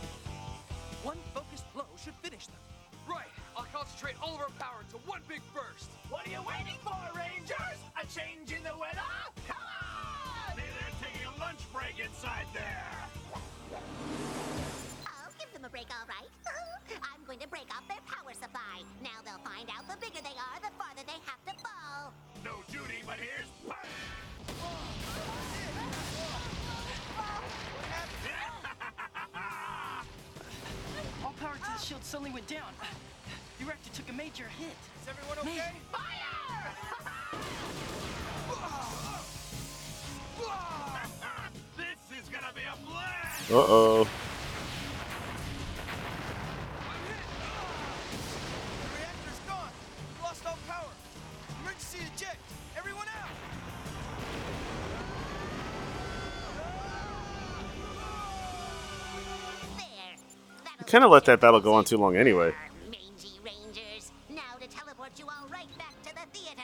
[60.94, 62.54] Kind of let that battle go on too long anyway.
[62.88, 64.12] Mangy Rangers.
[64.30, 66.62] Now to teleport you all right back to the theater.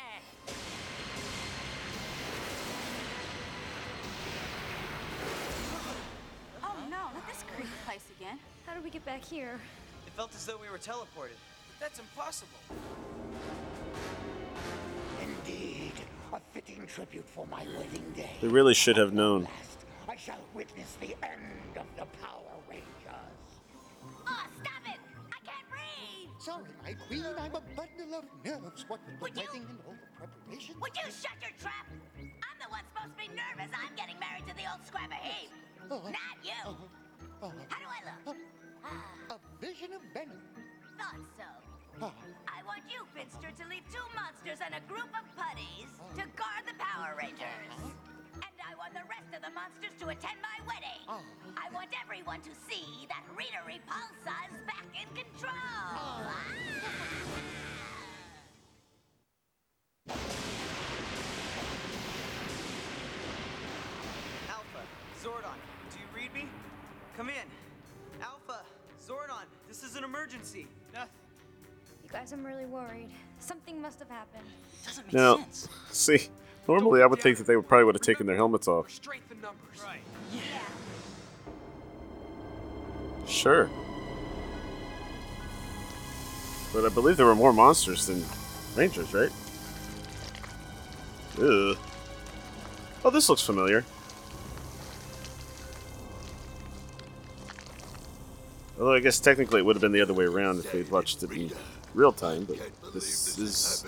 [6.62, 8.38] Oh no, not this creepy place again.
[8.66, 9.58] How did we get back here?
[10.06, 11.34] It felt as though we were teleported.
[11.66, 12.60] But that's impossible.
[15.20, 15.94] Indeed,
[16.32, 18.30] a fitting tribute for my wedding day.
[18.40, 19.48] They really should have known.
[20.08, 23.09] I shall witness the end of the Power Rangers.
[26.40, 28.86] Sorry, my queen, I'm a bundle of nerves.
[28.88, 30.80] What with the wedding and all the preparations.
[30.80, 31.84] Would you shut your trap?
[32.16, 33.68] I'm the one supposed to be nervous.
[33.76, 35.52] I'm getting married to the old scrapper heap.
[35.92, 36.08] Uh-huh.
[36.08, 36.88] Not you.
[37.44, 38.36] Uh, How do I look?
[38.80, 39.36] Ah.
[39.36, 40.40] a vision of venom.
[40.96, 42.08] Thought so.
[42.48, 46.64] I want you, Finster, to leave two monsters and a group of putties to guard
[46.64, 47.76] the Power Rangers.
[48.82, 51.04] And I want the rest of the monsters to attend my wedding.
[51.08, 51.20] Oh.
[51.56, 55.52] I want everyone to see that Rita Repulsa is back in control.
[55.52, 56.34] Ah!
[64.48, 64.82] Alpha,
[65.22, 65.56] Zordon,
[65.90, 66.48] do you read me?
[67.16, 68.22] Come in.
[68.22, 68.62] Alpha,
[69.04, 70.66] Zordon, this is an emergency.
[70.92, 71.10] Nothing.
[72.04, 73.10] You guys, I'm really worried.
[73.38, 74.44] Something must have happened.
[74.84, 75.68] Doesn't make Now, sense.
[75.90, 76.28] see,
[76.68, 78.90] normally I would think that they would probably would have taken their helmets off.
[78.90, 79.82] Strength in numbers.
[79.84, 80.00] Right.
[83.28, 83.70] Sure.
[86.72, 88.24] But I believe there were more monsters than
[88.76, 89.30] rangers, right?
[91.38, 91.76] Ugh.
[93.04, 93.84] Oh, this looks familiar.
[98.78, 101.22] Although I guess technically it would have been the other way around if we'd watched
[101.22, 101.50] it in
[101.94, 102.58] real time, but
[102.92, 103.84] this is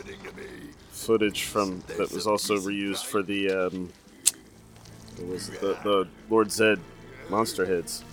[0.91, 3.93] footage from that was also reused for the um,
[5.19, 6.79] what was it, the, the Lord Zed
[7.29, 8.05] monster heads.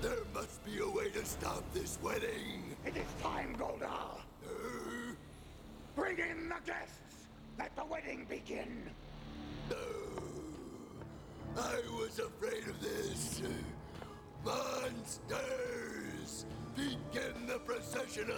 [0.00, 2.76] There must be a way to stop this wedding.
[2.86, 4.18] It is time, Goldar.
[4.44, 4.48] Uh,
[5.94, 6.98] Bring in the guests.
[7.58, 8.82] Let the wedding begin.
[11.56, 13.42] I was afraid of this.
[14.44, 16.46] Monsters!
[16.74, 18.34] Begin the processional!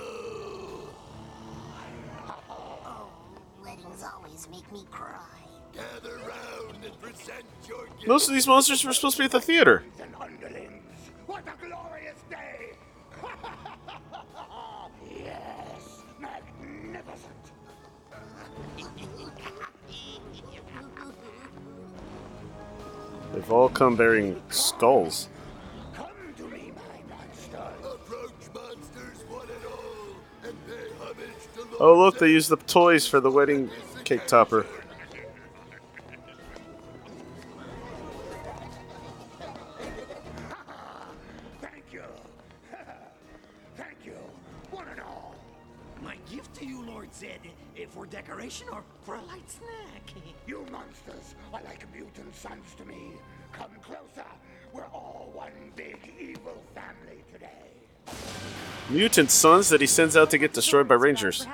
[2.50, 3.08] Oh,
[3.62, 5.16] weddings always make me cry.
[5.72, 8.06] Gather round and present your gifts.
[8.06, 9.82] Most of these monsters were supposed to be at the theater.
[10.00, 10.82] And underlings.
[11.26, 12.72] What a glorious day!
[15.16, 17.52] yes, magnificent.
[23.32, 25.28] They've all come bearing skulls.
[31.80, 33.70] Oh, look, they used the toys for the wedding
[34.04, 34.64] cake topper.
[41.60, 42.02] Thank you.
[43.76, 44.14] Thank you,
[44.70, 45.34] one and all.
[46.02, 47.40] My gift to you, Lord Zed,
[47.90, 50.12] for decoration or for a light snack.
[50.46, 53.12] You monsters are like mutant sons to me.
[53.52, 54.28] Come closer.
[54.74, 57.48] We're all one big evil family today.
[58.90, 61.46] Mutant sons that he sends out to get destroyed by rangers.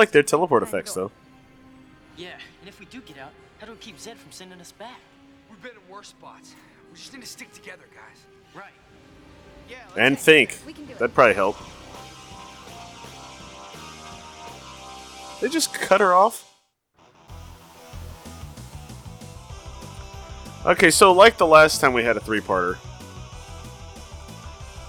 [0.00, 1.12] Like their teleport effects, though.
[2.16, 4.72] Yeah, and if we do get out, how do we keep Zed from sending us
[4.72, 4.98] back?
[5.50, 6.54] We've been in worse spots.
[6.90, 8.24] We just need to stick together, guys.
[8.54, 8.72] Right.
[9.68, 9.76] Yeah.
[9.96, 10.58] And think.
[10.98, 11.56] That'd probably help.
[15.40, 16.46] They just cut her off?
[20.66, 22.76] Okay, so like the last time we had a three-parter,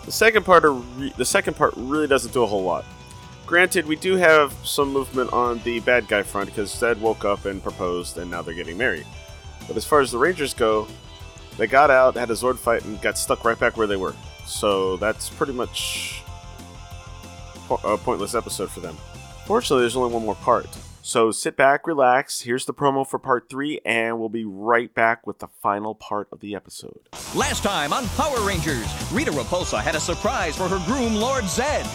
[0.06, 2.86] the second part, re- the second part really doesn't do a whole lot.
[3.52, 7.44] Granted, we do have some movement on the bad guy front because Zed woke up
[7.44, 9.06] and proposed, and now they're getting married.
[9.68, 10.88] But as far as the Rangers go,
[11.58, 14.16] they got out, had a Zord fight, and got stuck right back where they were.
[14.46, 16.24] So that's pretty much
[17.84, 18.96] a pointless episode for them.
[19.46, 20.70] Fortunately, there's only one more part.
[21.02, 22.40] So sit back, relax.
[22.40, 26.30] Here's the promo for part three, and we'll be right back with the final part
[26.32, 27.02] of the episode.
[27.36, 31.86] Last time on Power Rangers, Rita Repulsa had a surprise for her groom, Lord Zed.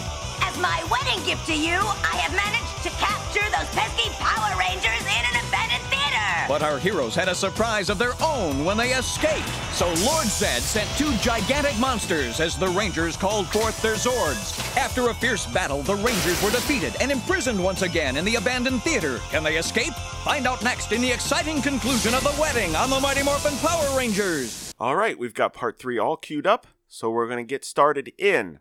[0.57, 5.01] As my wedding gift to you, I have managed to capture those pesky Power Rangers
[5.05, 6.45] in an abandoned theater.
[6.47, 9.47] But our heroes had a surprise of their own when they escaped.
[9.73, 14.57] So Lord Zed sent two gigantic monsters as the Rangers called forth their Zords.
[14.75, 18.81] After a fierce battle, the Rangers were defeated and imprisoned once again in the abandoned
[18.81, 19.19] theater.
[19.29, 19.93] Can they escape?
[20.23, 23.95] Find out next in the exciting conclusion of the wedding on the Mighty Morphin Power
[23.95, 24.73] Rangers.
[24.79, 28.11] All right, we've got part three all queued up, so we're going to get started
[28.17, 28.59] in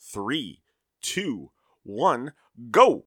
[0.00, 0.62] three,
[1.06, 1.50] two,
[1.84, 2.32] one,
[2.70, 3.04] go!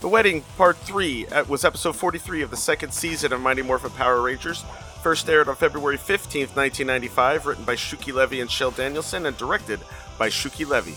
[0.00, 3.90] The Wedding, Part 3, uh, was episode 43 of the second season of Mighty Morphin
[3.90, 4.64] Power Rangers.
[5.02, 9.80] First aired on February 15th, 1995, written by Shuki Levy and Shell Danielson, and directed
[10.18, 10.94] by Shuki Levy.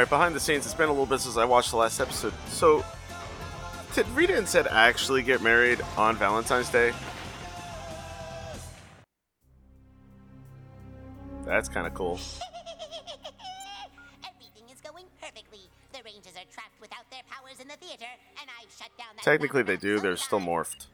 [0.00, 2.32] Right, behind the scenes, it's been a little bit since I watched the last episode.
[2.48, 2.84] So,
[3.94, 6.92] did Rita and Zed actually get married on Valentine's Day?
[11.44, 12.14] That's kind of cool.
[14.24, 15.68] Everything is going perfectly.
[15.92, 18.06] The Rangers are trapped without their powers in the theater,
[18.40, 19.24] and I've shut down that.
[19.24, 19.98] Technically, they do.
[19.98, 20.86] They're still morphed.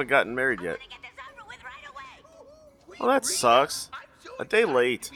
[0.00, 0.78] Haven't gotten married yet.
[2.98, 3.90] Well, that sucks.
[4.38, 5.10] A day late.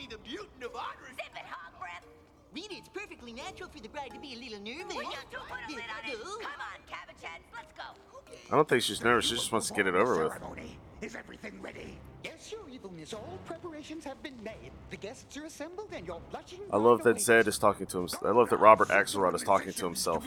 [2.57, 4.95] It's perfectly natural for the bride to be a little nervous.
[4.95, 6.19] Will you two put a lid on it?
[6.19, 7.85] Come on, cabbage heads, let's go.
[8.19, 8.39] Okay.
[8.51, 9.27] I don't think she's nervous.
[9.27, 10.33] She just wants to get it over with.
[11.01, 11.97] Is everything ready?
[12.25, 13.15] Yes, your evilness.
[13.15, 14.73] All preparations have been made.
[14.91, 16.61] The guests are assembled, and you're blushing.
[16.71, 18.09] I love that Zed is talking to him.
[18.25, 20.27] I love that Robert Axelrod is talking to himself.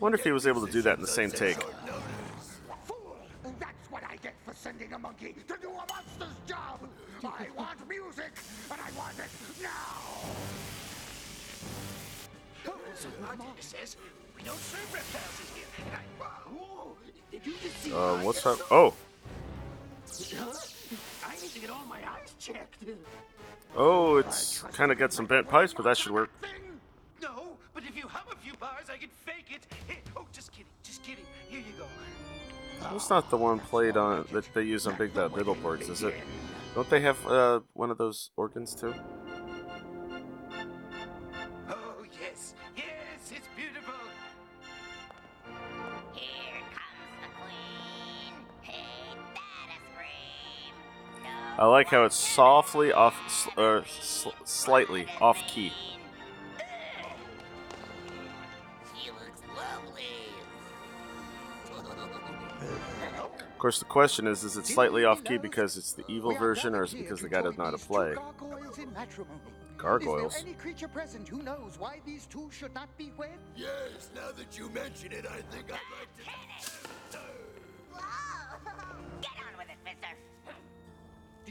[0.00, 1.58] Wonder if he was able to do that in the same take.
[25.04, 26.30] Got some bent pipes, but that should work.
[27.20, 29.66] No, but if you hum a few bars, I can fake it.
[29.86, 31.26] Hey, oh, just kidding, just kidding.
[31.46, 31.84] Here you go.
[32.80, 36.14] That's not the one played on that they use on Big Bad Beetleborgs, is it?
[36.74, 38.94] Don't they have uh, one of those organs too?
[51.56, 55.72] I like how it's softly off, s- uh, sl- slightly off key.
[59.00, 60.02] She looks lovely.
[63.52, 66.74] Of course, the question is: Is it slightly off key because it's the evil version,
[66.74, 68.14] or is it because the guy doesn't know how to play?
[68.14, 68.88] Gargoyles in.
[69.78, 70.34] Gargoyles.
[70.36, 73.30] Is there any creature present who knows why these two should not be wed?
[73.56, 76.83] Yes, now that you mention it, I think I'd like to.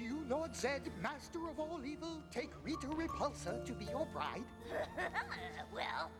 [0.03, 4.43] You, Lord Zed, master of all evil, take Rita Repulsa to be your bride?
[5.73, 6.11] well,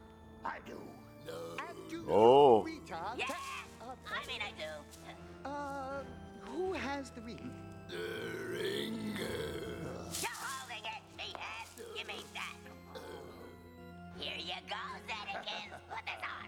[0.45, 0.79] I do.
[1.67, 2.63] And do Oh.
[2.63, 2.97] Rita...
[3.17, 3.25] yeah.
[3.27, 3.65] ta-
[4.07, 5.49] I mean, I do.
[5.49, 6.03] Uh,
[6.49, 7.51] who has the ring?
[7.89, 9.15] The ring.
[9.17, 11.97] You're holding it, meathead.
[11.97, 12.55] Give me that.
[14.17, 15.71] Here you go, Zedekins.
[15.89, 16.47] Put this on.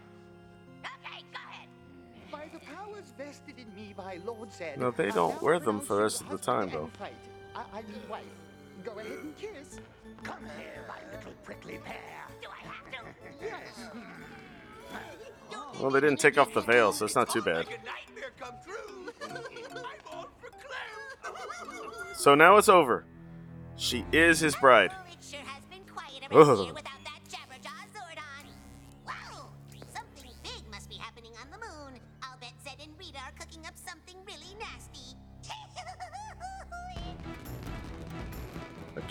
[2.35, 2.59] Okay, go ahead.
[2.59, 4.79] By the powers vested in me by Lord Zed...
[4.79, 6.89] No, they don't wear them for the rest of the time, though.
[6.97, 7.13] fight.
[7.55, 8.23] I, I mean wife.
[8.83, 9.79] Go ahead and kiss.
[10.23, 11.95] Come here, my little prickly pear.
[12.41, 13.45] Do I have to?
[13.45, 13.89] Yes.
[15.79, 17.65] Well, they didn't take off the veil, so it's not too bad.
[17.67, 19.09] Nightmare come true.
[19.23, 21.33] I'm on for Claire.
[22.15, 23.05] So now it's over.
[23.75, 24.91] She is his bride.
[24.93, 26.79] Oh, it sure has been quiet around Ugh.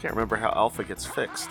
[0.05, 1.49] Can't remember how Alpha gets fixed.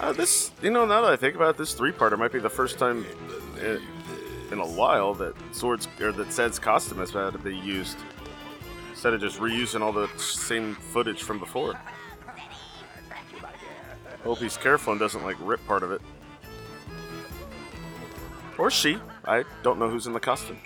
[0.00, 2.48] Uh, this, you know, now that I think about it, this three-parter might be the
[2.48, 3.04] first time
[3.60, 3.82] in,
[4.50, 7.98] in a while that Swords or that Zed's costume has had to be used
[8.92, 11.78] instead of just reusing all the same footage from before.
[14.22, 16.00] Hope he's careful and doesn't like rip part of it.
[18.56, 18.98] Or she.
[19.26, 20.58] I don't know who's in the costume.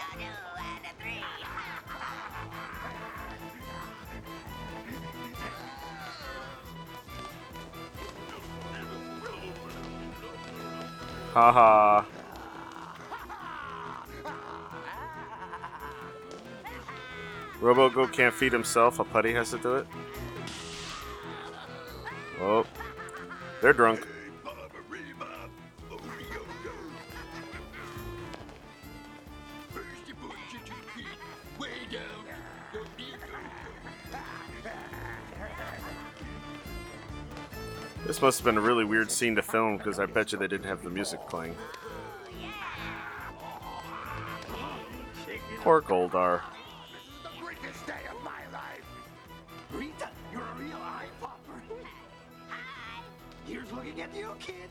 [11.32, 12.04] Haha.
[17.60, 18.98] Robogoat can't feed himself.
[18.98, 19.86] A putty has to do it.
[22.40, 22.66] Oh,
[23.60, 24.06] they're drunk.
[38.18, 40.48] This must have been a really weird scene to film because I bet you they
[40.48, 41.54] didn't have the music playing.
[45.60, 46.40] Poor Goldar.
[49.72, 50.78] Rita, you're a real
[51.20, 51.62] popper.
[53.46, 54.68] Here's looking at you, kid.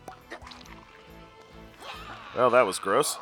[2.35, 3.17] Well, that was gross.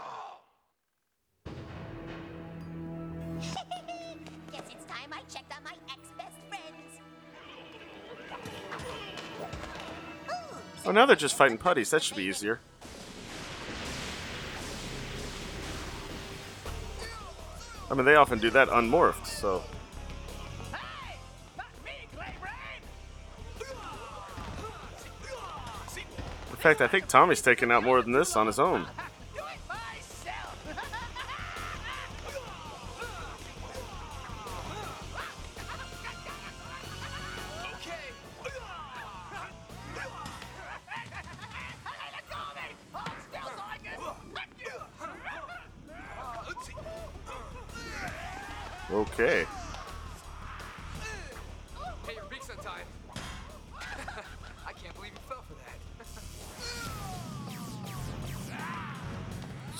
[10.95, 11.91] Now they're just fighting putties.
[11.91, 12.59] That should be easier.
[17.91, 19.63] I mean, they often do that unmorphed, so.
[26.49, 28.87] In fact, I think Tommy's taking out more than this on his own.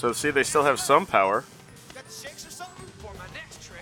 [0.06, 1.44] So see, they still have some power.
[1.96, 3.82] Got the shakes or something for my next trick?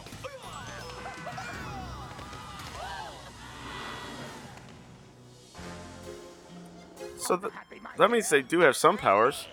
[7.18, 7.52] So th-
[7.98, 9.48] that means they do have some powers.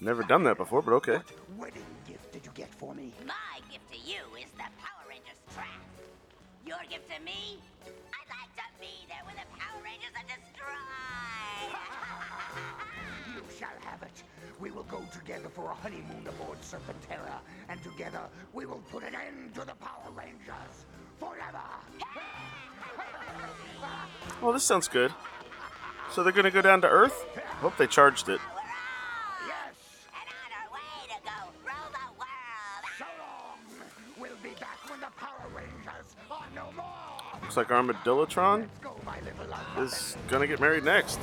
[0.00, 1.20] Never done that before, but okay.
[1.56, 3.12] Wedding gift did you get for me?
[3.24, 5.68] My gift to you is the Power Rangers trap.
[6.66, 7.60] Your gift to me?
[7.86, 11.78] I'd like to be there with the Power Rangers and destroy.
[13.32, 14.24] You shall have it.
[14.60, 17.38] We will go together for a honeymoon aboard Serpentera,
[17.68, 18.20] and together
[18.52, 20.86] we will put an end to the Power Rangers
[21.18, 21.62] forever.
[24.42, 25.12] Well, this sounds good.
[26.12, 27.24] So they're gonna go down to Earth?
[27.60, 28.40] Hope they charged it.
[32.98, 33.58] So long.
[34.18, 37.40] We'll be back when the Power Rangers are no more.
[37.42, 39.82] Looks like Armadillotron Go, my little alpha.
[39.82, 41.18] is gonna get married next.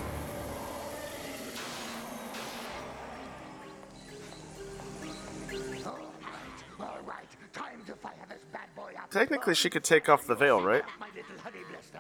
[9.18, 10.84] Technically, she could take off the veil, right?
[11.00, 11.98] My little honey blister.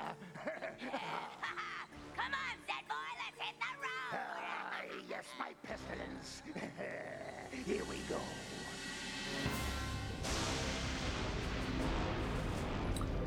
[2.16, 5.02] Come on, Zed boy, let's hit the road.
[5.10, 6.44] Yes, my pestilence.
[7.66, 8.20] Here we go.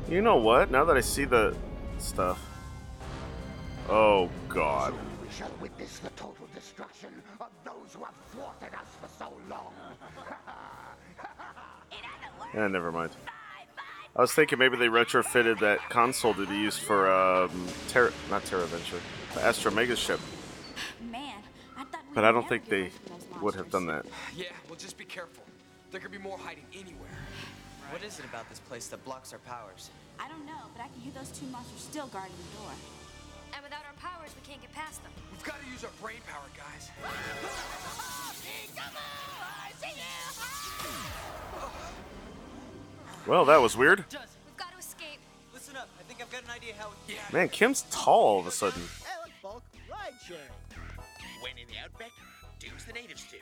[0.09, 0.71] You know what?
[0.71, 1.53] Now that I see the
[1.97, 2.39] stuff.
[3.89, 4.93] Oh, God.
[5.21, 7.09] We shall witness the total destruction
[7.41, 9.73] of those who have thwarted us for so long.
[12.53, 13.11] Yeah, eh, never mind.
[14.13, 18.43] I was thinking maybe they retrofitted that console to be used for, um, Terra, not
[18.43, 18.99] Terra Venture,
[19.33, 20.19] the Astro Mega ship.
[20.99, 21.41] Man,
[21.77, 24.05] I thought But I don't think they away from those would have done that.
[24.35, 25.45] Yeah, well, just be careful.
[25.91, 27.15] There could be more hiding anywhere.
[27.89, 29.89] What is it about this place that blocks our powers?
[30.19, 32.71] I don't know, but I can hear those two monsters still guarding the door.
[33.53, 35.11] And without our powers, we can't get past them.
[35.31, 36.91] We've got to use our brain power, guys.
[43.27, 43.99] Well, that was weird.
[43.99, 45.19] We've got to escape.
[45.53, 47.23] Listen up, I think I've got an idea how we can.
[47.33, 48.81] Man, Kim's tall all of a sudden.
[49.17, 50.41] Alec Bulk ride sharing.
[51.41, 52.11] When in the outback,
[52.59, 53.37] do's the natives do.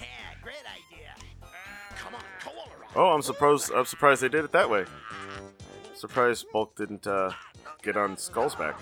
[0.00, 0.06] Yeah,
[0.42, 1.14] great idea.
[1.96, 2.68] Come on, go all.
[2.94, 3.72] Oh, I'm surprised.
[3.72, 4.84] I'm surprised they did it that way.
[5.94, 7.30] Surprised Bulk didn't uh,
[7.82, 8.78] get on Skull's back.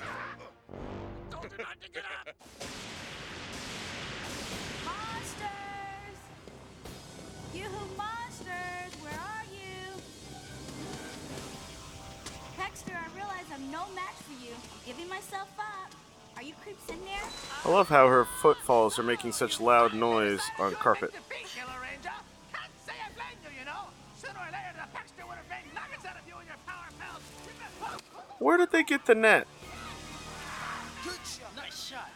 [13.67, 14.53] I'm no match for you.
[14.53, 15.91] I'm giving myself up.
[16.37, 17.19] Are you creeps in there?
[17.65, 21.13] I love how her footfalls are making such loud noise on carpet.
[21.31, 22.11] Killer Ranger.
[22.53, 23.91] Can't say I blame you, you know.
[24.19, 26.87] Sooner or later, the Paxter would have made nuggets out of you and your power
[27.01, 27.23] pals.
[28.39, 29.49] Where did they get the net?
[31.03, 31.57] Good shot.
[31.57, 32.11] Nice shot.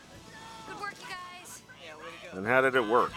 [0.68, 1.62] Good work, you guys.
[1.84, 2.38] Yeah, way to go.
[2.38, 3.12] And how did it work?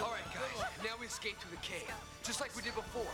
[0.00, 0.64] All right, guys.
[0.82, 1.92] Now we escape through the cave,
[2.22, 3.12] just like we did before.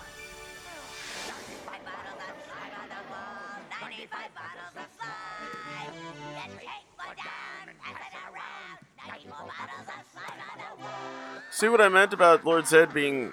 [3.80, 5.94] 95 bottles of slime.
[6.34, 8.78] Then take one down, pass it around.
[9.06, 11.42] 94 bottles of slime on the wall.
[11.50, 13.32] See what I meant about Lord Zed being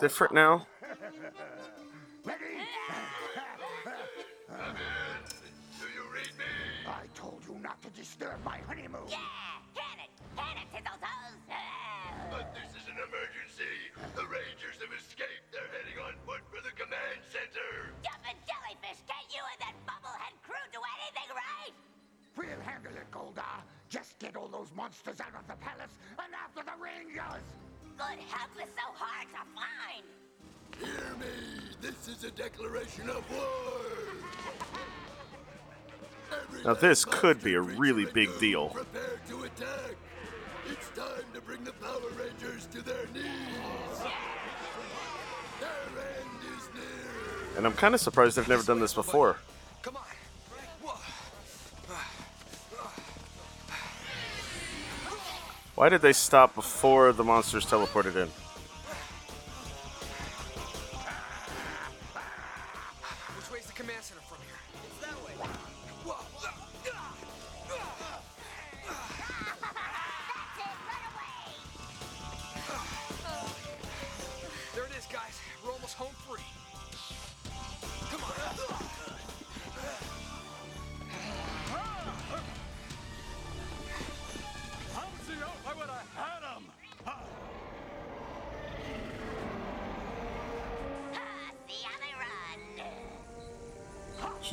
[0.00, 0.66] different now?
[23.88, 27.42] Just get all those monsters out of the palace and after the Rangers.
[27.96, 30.04] Good help is so hard to find.
[30.78, 31.26] Hear me.
[31.80, 33.80] This is a declaration of war.
[36.64, 38.68] Now this could be a really big deal.
[38.68, 39.96] Prepare to attack.
[40.70, 43.24] It's time to bring the Power Rangers to their knees.
[45.60, 47.56] Their end is near.
[47.56, 49.38] And I'm kind of surprised they've never done this before.
[49.82, 50.02] Come on.
[55.78, 58.47] Why did they stop before the monsters teleported in?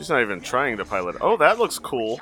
[0.05, 1.15] She's not even trying to pilot.
[1.19, 2.21] Oh, that looks cool.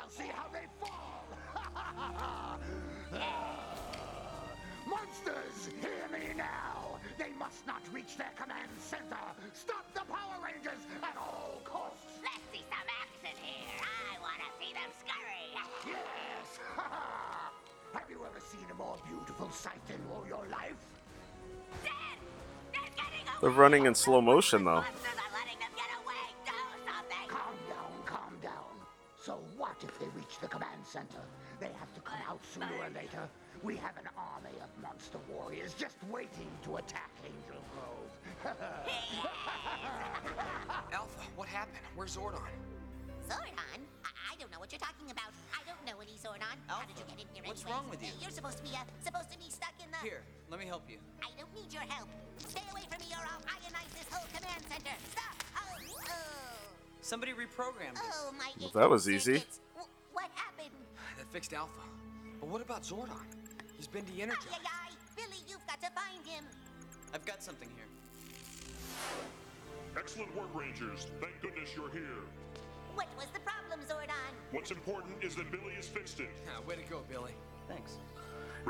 [4.88, 6.96] Monsters, hear me now.
[7.18, 9.20] They must not reach their command center.
[9.52, 12.06] Stop the Power Rangers at all costs.
[12.22, 13.84] Let's see some action here.
[13.84, 15.52] I want to see them scurry.
[15.86, 16.60] yes.
[17.92, 20.72] Have you ever seen a more beautiful sight in all your life?
[23.42, 24.84] They're running in slow motion, though.
[58.94, 59.42] Was easy.
[60.12, 60.70] What happened?
[61.18, 61.82] That fixed Alpha.
[62.38, 63.26] But what about Zordon?
[63.76, 64.46] He's been de-energized.
[65.16, 66.44] Billy, you've got to find him.
[67.12, 67.86] I've got something here.
[69.98, 71.08] Excellent work, Rangers.
[71.20, 72.22] Thank goodness you're here.
[72.94, 74.32] What was the problem, Zordon?
[74.52, 76.30] What's important is that Billy has fixed it.
[76.46, 77.32] Yeah, way to go, Billy.
[77.68, 77.96] Thanks.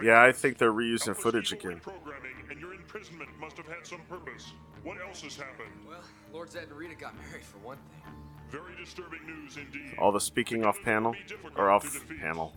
[0.02, 1.80] Yeah, I think they're reusing footage again.
[1.80, 4.52] Programming and your imprisonment must have had some purpose.
[4.84, 5.70] What else has happened?
[5.86, 6.00] Well,
[6.32, 8.23] Lord Zed and Rita got married for one thing.
[8.54, 9.96] Very disturbing news indeed.
[9.98, 11.12] All the speaking off panel
[11.56, 12.54] or off panel,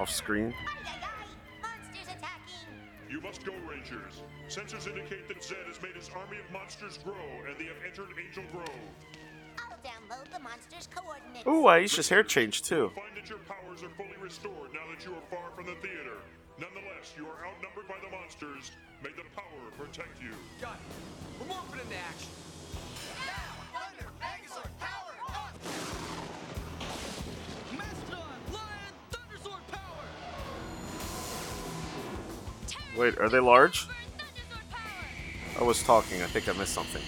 [0.00, 0.54] off screen.
[1.60, 2.72] Monsters attacking.
[3.10, 4.22] You must go, Rangers.
[4.48, 8.08] Sensors indicate that Zed has made his army of monsters grow, and they have entered
[8.16, 8.64] Angel Grove.
[9.60, 11.46] I'll download the monsters' coordinates.
[11.46, 12.90] Ooh, Aisha's hair changed too.
[12.96, 16.16] Find that your powers are fully restored now that you are far from the theater.
[16.58, 18.72] Nonetheless, you are outnumbered by the monsters.
[19.04, 20.32] May the power protect you.
[20.62, 20.96] Got it.
[21.36, 22.32] We're morphing into action.
[23.76, 25.05] Thunder, Megazord, power
[32.96, 33.86] Wait, are they large?
[35.60, 36.22] I was talking.
[36.22, 37.02] I think I missed something.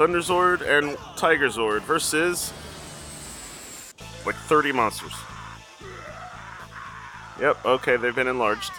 [0.00, 2.52] All right, Thunderzord and Tigerzord versus
[4.24, 5.12] like 30 monsters.
[7.40, 7.64] Yep.
[7.64, 8.72] Okay, they've been enlarged.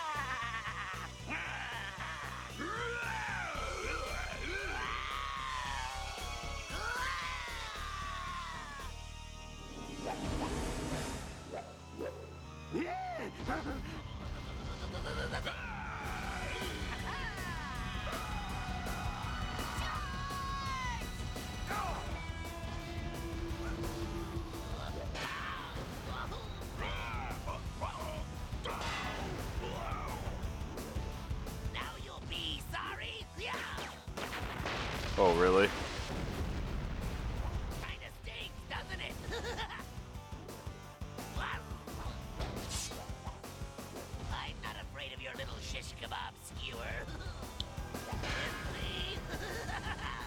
[46.44, 46.78] Skewer.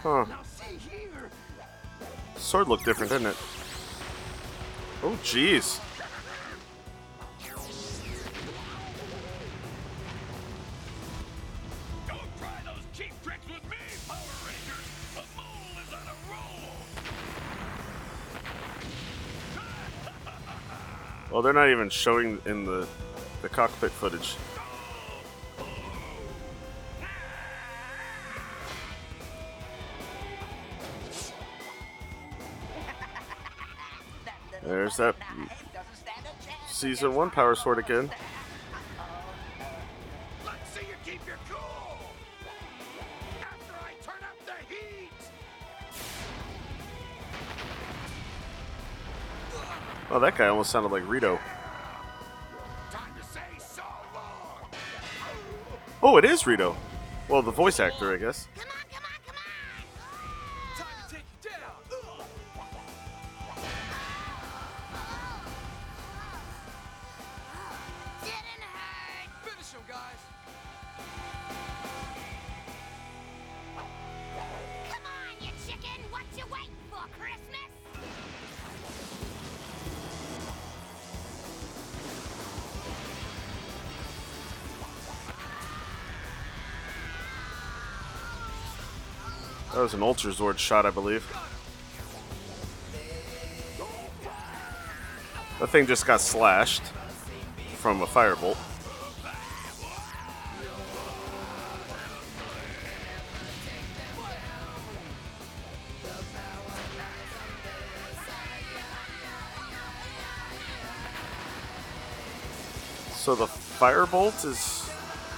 [0.02, 0.24] Huh.
[0.28, 1.30] Now see here.
[2.36, 3.36] Sword looked different, didn't it?
[5.02, 5.80] Oh, jeez.
[21.54, 22.84] They're not even showing in the
[23.42, 24.34] the cockpit footage.
[34.64, 35.14] There's that
[36.68, 38.10] season one power sword again.
[50.24, 51.38] That guy almost sounded like Rito.
[56.02, 56.76] Oh, it is Rito.
[57.28, 58.48] Well, the voice actor, I guess.
[89.74, 91.26] That was an Ultra Zord shot, I believe.
[95.58, 96.84] The thing just got slashed
[97.78, 98.56] from a firebolt.
[113.16, 114.88] So the firebolt is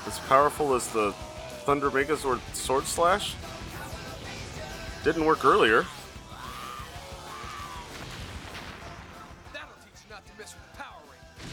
[0.06, 1.12] as powerful as the
[1.64, 3.34] Thunder Megazord Sword Slash?
[5.06, 5.86] Didn't work earlier.
[9.52, 11.52] That'll teach you not to mess with the Power Rangers.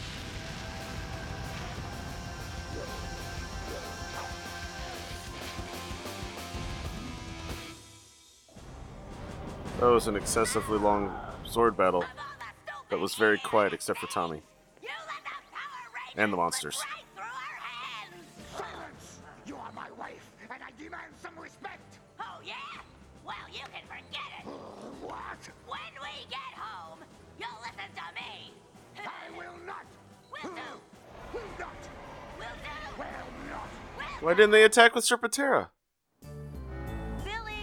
[9.78, 12.04] That was an excessively long sword battle
[12.90, 14.42] that was very quiet except for Tommy.
[16.16, 16.82] And the monsters.
[34.34, 35.68] Why didn't they attack with Serpentera?
[37.22, 37.54] Billy!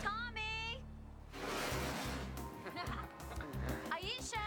[0.00, 0.80] Tommy!
[3.90, 4.38] Aisha!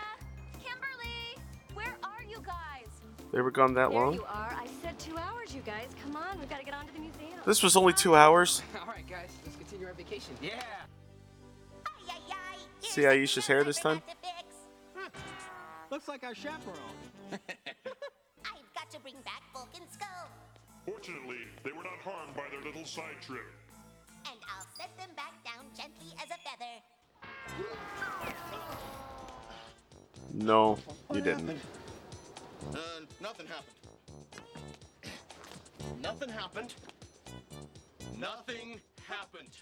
[0.64, 1.36] Kimberly!
[1.74, 2.88] Where are you guys?
[3.34, 4.14] They were gone that There long?
[4.14, 4.56] you are.
[4.58, 5.90] I said two hours, you guys.
[6.02, 7.38] Come on, we've got to get on to the museum.
[7.46, 8.62] This was only two hours.
[8.80, 10.34] All right, guys, let's continue our vacation.
[10.42, 10.64] Yeah.
[12.80, 14.02] See Aisha's hair this time?
[14.96, 15.10] Hmm.
[15.90, 16.78] Looks like our chaperone.
[30.34, 30.78] No,
[31.14, 31.50] you didn't.
[31.50, 32.78] Uh,
[33.22, 33.76] nothing happened.
[36.02, 36.74] Nothing happened.
[38.18, 39.58] Nothing happened.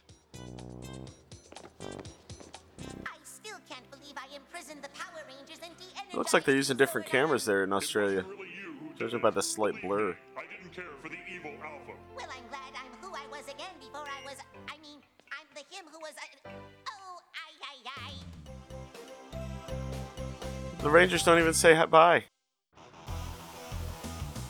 [3.06, 6.56] I still can't believe I imprisoned the Power Rangers and de It looks like they're
[6.56, 8.26] using different cameras there in Australia.
[8.98, 10.16] Judging by the slight blur.
[20.80, 22.24] The Rangers don't even say bye.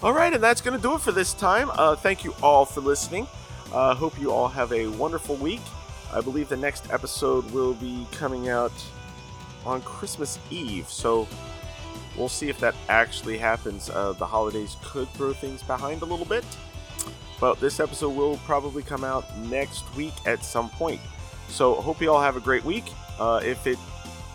[0.02, 1.72] All right, and that's going to do it for this time.
[1.74, 3.28] Uh, thank you all for listening.
[3.74, 5.62] Uh, hope you all have a wonderful week.
[6.14, 8.72] I believe the next episode will be coming out
[9.66, 11.28] on Christmas Eve, so
[12.16, 13.90] we'll see if that actually happens.
[13.90, 16.46] Uh, the holidays could throw things behind a little bit,
[17.40, 21.02] but this episode will probably come out next week at some point.
[21.50, 22.86] So, hope you all have a great week.
[23.20, 23.80] Uh, if it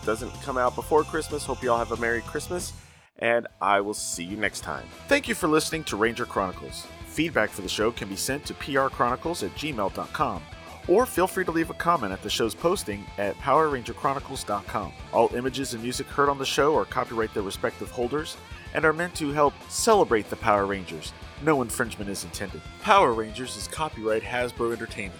[0.05, 2.73] doesn't come out before Christmas, hope you all have a Merry Christmas,
[3.19, 4.85] and I will see you next time.
[5.07, 6.85] Thank you for listening to Ranger Chronicles.
[7.07, 10.43] Feedback for the show can be sent to prchronicles at gmail.com,
[10.87, 14.93] or feel free to leave a comment at the show's posting at powerrangerchronicles.com.
[15.11, 18.37] All images and music heard on the show are copyright their respective holders
[18.73, 21.13] and are meant to help celebrate the Power Rangers.
[21.43, 22.61] No infringement is intended.
[22.81, 25.19] Power Rangers is copyright Hasbro Entertainment.